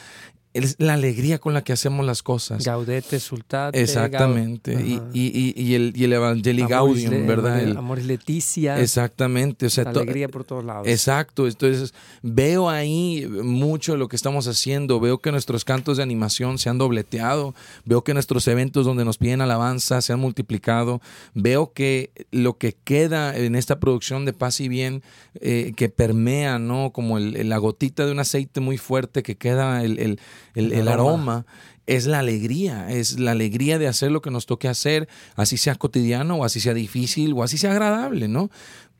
es 0.53 0.75
la 0.79 0.93
alegría 0.93 1.39
con 1.39 1.53
la 1.53 1.63
que 1.63 1.73
hacemos 1.73 2.05
las 2.05 2.23
cosas. 2.23 2.65
Gaudete, 2.65 3.19
sultate. 3.19 3.79
Exactamente. 3.79 4.73
y, 4.73 5.01
y, 5.13 5.53
y, 5.55 5.75
el, 5.75 5.93
y 5.95 6.03
el 6.05 6.13
Evangelii 6.13 6.65
Gaudium, 6.65 7.27
¿verdad? 7.27 7.61
El, 7.61 7.77
amor 7.77 8.01
Leticia. 8.01 8.79
Exactamente. 8.79 9.67
O 9.67 9.69
sea, 9.69 9.83
alegría 9.83 10.29
por 10.29 10.43
todos 10.43 10.65
lados. 10.65 10.87
Exacto. 10.87 11.47
Entonces, 11.47 11.93
veo 12.21 12.69
ahí 12.69 13.27
mucho 13.27 13.93
de 13.93 13.97
lo 13.99 14.07
que 14.07 14.15
estamos 14.15 14.47
haciendo. 14.47 14.99
Veo 14.99 15.19
que 15.19 15.31
nuestros 15.31 15.63
cantos 15.63 15.97
de 15.97 16.03
animación 16.03 16.57
se 16.57 16.69
han 16.69 16.77
dobleteado. 16.77 17.53
Veo 17.85 18.03
que 18.03 18.13
nuestros 18.13 18.47
eventos 18.47 18.85
donde 18.85 19.05
nos 19.05 19.17
piden 19.17 19.41
alabanza 19.41 20.01
se 20.01 20.13
han 20.13 20.19
multiplicado. 20.19 21.01
Veo 21.33 21.71
que 21.73 22.11
lo 22.31 22.57
que 22.57 22.73
queda 22.73 23.35
en 23.37 23.55
esta 23.55 23.79
producción 23.79 24.25
de 24.25 24.33
Paz 24.33 24.59
y 24.61 24.67
Bien, 24.67 25.01
eh, 25.39 25.73
que 25.75 25.89
permea, 25.89 26.59
¿no? 26.59 26.91
Como 26.91 27.19
la 27.19 27.57
gotita 27.57 28.05
de 28.05 28.11
un 28.11 28.19
aceite 28.19 28.59
muy 28.59 28.77
fuerte 28.77 29.23
que 29.23 29.37
queda 29.37 29.83
el 29.83 30.19
el, 30.55 30.87
aroma. 30.87 31.45
es 31.85 32.05
la 32.05 32.19
alegría, 32.19 32.89
es 32.91 33.19
la 33.19 33.31
alegría 33.31 33.79
de 33.79 33.87
hacer 33.87 34.11
lo 34.11 34.21
que 34.21 34.31
nos 34.31 34.45
toque 34.45 34.67
hacer, 34.67 35.07
así 35.35 35.57
sea 35.57 35.75
cotidiano 35.75 36.37
o 36.37 36.43
así 36.45 36.59
sea 36.59 36.73
difícil 36.73 37.33
o 37.33 37.43
así 37.43 37.57
sea 37.57 37.71
agradable, 37.71 38.27
¿no? 38.27 38.49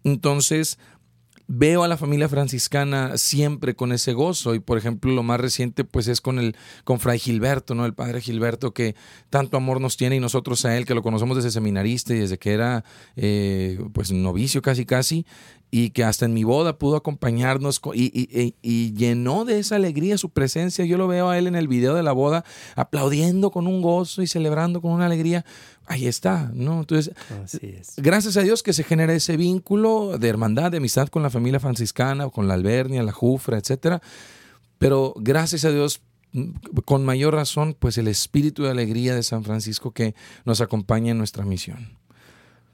Entonces, 0.03 0.77
veo 1.47 1.83
a 1.83 1.87
la 1.87 1.97
familia 1.97 2.27
franciscana 2.27 3.17
siempre 3.17 3.75
con 3.75 3.93
ese 3.93 4.13
gozo 4.13 4.53
y 4.53 4.59
por 4.59 4.77
ejemplo 4.77 5.11
lo 5.13 5.23
más 5.23 5.39
reciente 5.39 5.85
pues 5.85 6.07
es 6.07 6.19
con 6.19 6.39
el 6.39 6.55
con 6.83 6.99
Fray 6.99 7.19
Gilberto, 7.19 7.73
¿no? 7.73 7.85
El 7.85 7.93
padre 7.93 8.21
Gilberto 8.21 8.73
que 8.73 8.95
tanto 9.29 9.57
amor 9.57 9.79
nos 9.79 9.95
tiene 9.95 10.17
y 10.17 10.19
nosotros 10.19 10.65
a 10.65 10.77
él 10.77 10.85
que 10.85 10.93
lo 10.93 11.01
conocemos 11.01 11.37
desde 11.37 11.51
seminarista 11.51 12.13
y 12.13 12.19
desde 12.19 12.37
que 12.37 12.51
era 12.53 12.83
eh, 13.15 13.79
pues 13.93 14.11
novicio 14.11 14.61
casi 14.61 14.85
casi 14.85 15.25
y 15.69 15.89
que 15.89 16.03
hasta 16.03 16.25
en 16.25 16.33
mi 16.33 16.43
boda 16.43 16.77
pudo 16.77 16.95
acompañarnos 16.95 17.81
y, 17.93 18.53
y, 18.61 18.93
llenó 18.93 19.43
de 19.43 19.59
esa 19.59 19.75
alegría 19.75 20.17
su 20.17 20.29
presencia. 20.29 20.85
Yo 20.85 20.97
lo 20.97 21.07
veo 21.07 21.29
a 21.29 21.37
él 21.37 21.45
en 21.47 21.55
el 21.55 21.67
video 21.67 21.93
de 21.93 22.03
la 22.03 22.13
boda 22.13 22.45
aplaudiendo 22.75 23.51
con 23.51 23.67
un 23.67 23.81
gozo 23.81 24.21
y 24.21 24.27
celebrando 24.27 24.81
con 24.81 24.91
una 24.91 25.07
alegría. 25.07 25.43
Ahí 25.89 26.05
está, 26.05 26.51
¿no? 26.53 26.81
Entonces, 26.81 27.13
gracias 27.95 28.35
a 28.35 28.41
Dios 28.41 28.61
que 28.61 28.73
se 28.73 28.83
genera 28.83 29.13
ese 29.13 29.37
vínculo 29.37 30.17
de 30.17 30.27
hermandad, 30.27 30.69
de 30.69 30.77
amistad 30.77 31.07
con 31.07 31.23
la 31.23 31.29
familia 31.29 31.61
franciscana, 31.61 32.29
con 32.29 32.47
la 32.47 32.55
Albernia, 32.55 33.03
la 33.03 33.13
Jufra, 33.13 33.57
etcétera. 33.57 34.01
Pero 34.77 35.13
gracias 35.15 35.63
a 35.63 35.71
Dios 35.71 36.01
con 36.83 37.05
mayor 37.05 37.33
razón, 37.33 37.73
pues 37.77 37.97
el 37.97 38.09
espíritu 38.09 38.63
de 38.63 38.71
alegría 38.71 39.15
de 39.15 39.23
San 39.23 39.45
Francisco 39.45 39.91
que 39.91 40.13
nos 40.43 40.59
acompaña 40.59 41.11
en 41.11 41.17
nuestra 41.17 41.45
misión. 41.45 41.97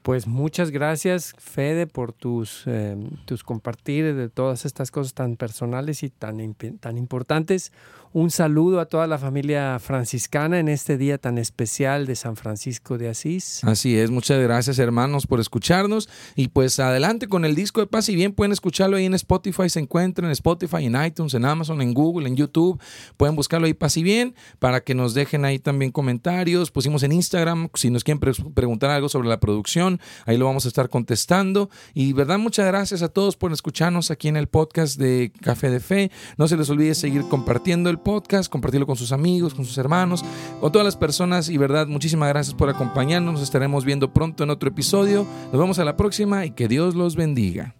Pues 0.02 0.26
muchas 0.26 0.70
gracias, 0.70 1.34
Fede, 1.38 1.86
por 1.86 2.12
tus, 2.12 2.64
eh, 2.66 2.94
tus 3.24 3.42
compartir 3.42 4.14
de 4.14 4.28
todas 4.28 4.66
estas 4.66 4.90
cosas 4.90 5.14
tan 5.14 5.36
personales 5.36 6.02
y 6.02 6.10
tan, 6.10 6.54
tan 6.80 6.98
importantes. 6.98 7.72
Un 8.16 8.30
saludo 8.30 8.78
a 8.78 8.86
toda 8.86 9.08
la 9.08 9.18
familia 9.18 9.76
franciscana 9.80 10.60
en 10.60 10.68
este 10.68 10.96
día 10.96 11.18
tan 11.18 11.36
especial 11.36 12.06
de 12.06 12.14
San 12.14 12.36
Francisco 12.36 12.96
de 12.96 13.08
Asís. 13.08 13.64
Así 13.64 13.98
es, 13.98 14.12
muchas 14.12 14.40
gracias 14.40 14.78
hermanos 14.78 15.26
por 15.26 15.40
escucharnos. 15.40 16.08
Y 16.36 16.46
pues 16.46 16.78
adelante 16.78 17.26
con 17.26 17.44
el 17.44 17.56
disco 17.56 17.80
de 17.80 17.88
paz. 17.88 18.08
Y 18.08 18.14
bien 18.14 18.32
pueden 18.32 18.52
escucharlo 18.52 18.98
ahí 18.98 19.06
en 19.06 19.14
Spotify, 19.14 19.68
se 19.68 19.80
encuentra 19.80 20.24
en 20.24 20.30
Spotify, 20.30 20.84
en 20.84 21.04
iTunes, 21.04 21.34
en 21.34 21.44
Amazon, 21.44 21.82
en 21.82 21.92
Google, 21.92 22.28
en 22.28 22.36
YouTube, 22.36 22.80
pueden 23.16 23.34
buscarlo 23.34 23.66
ahí 23.66 23.74
paz 23.74 23.96
y 23.96 24.04
bien 24.04 24.36
para 24.60 24.80
que 24.82 24.94
nos 24.94 25.14
dejen 25.14 25.44
ahí 25.44 25.58
también 25.58 25.90
comentarios, 25.90 26.70
pusimos 26.70 27.02
en 27.02 27.10
Instagram 27.10 27.68
si 27.74 27.90
nos 27.90 28.04
quieren 28.04 28.20
preguntar 28.20 28.90
algo 28.90 29.08
sobre 29.08 29.28
la 29.28 29.40
producción, 29.40 29.98
ahí 30.24 30.36
lo 30.36 30.44
vamos 30.44 30.66
a 30.66 30.68
estar 30.68 30.88
contestando. 30.88 31.68
Y 31.94 32.12
verdad 32.12 32.38
muchas 32.38 32.66
gracias 32.68 33.02
a 33.02 33.08
todos 33.08 33.34
por 33.36 33.52
escucharnos 33.52 34.12
aquí 34.12 34.28
en 34.28 34.36
el 34.36 34.46
podcast 34.46 35.00
de 35.00 35.32
Café 35.40 35.68
de 35.68 35.80
Fe, 35.80 36.12
no 36.36 36.46
se 36.46 36.56
les 36.56 36.70
olvide 36.70 36.94
seguir 36.94 37.22
compartiendo 37.28 37.90
el 37.90 38.03
podcast, 38.04 38.50
compartirlo 38.50 38.86
con 38.86 38.96
sus 38.96 39.10
amigos, 39.10 39.54
con 39.54 39.64
sus 39.64 39.76
hermanos, 39.78 40.24
con 40.60 40.70
todas 40.70 40.84
las 40.84 40.96
personas. 40.96 41.48
Y 41.48 41.58
verdad, 41.58 41.88
muchísimas 41.88 42.28
gracias 42.28 42.54
por 42.54 42.68
acompañarnos. 42.68 43.34
Nos 43.34 43.42
estaremos 43.42 43.84
viendo 43.84 44.12
pronto 44.12 44.44
en 44.44 44.50
otro 44.50 44.68
episodio. 44.68 45.26
Nos 45.50 45.60
vemos 45.60 45.78
a 45.78 45.84
la 45.84 45.96
próxima 45.96 46.44
y 46.46 46.52
que 46.52 46.68
Dios 46.68 46.94
los 46.94 47.16
bendiga. 47.16 47.74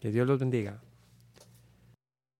Que 0.00 0.12
Dios 0.12 0.26
los 0.28 0.38
bendiga. 0.38 0.80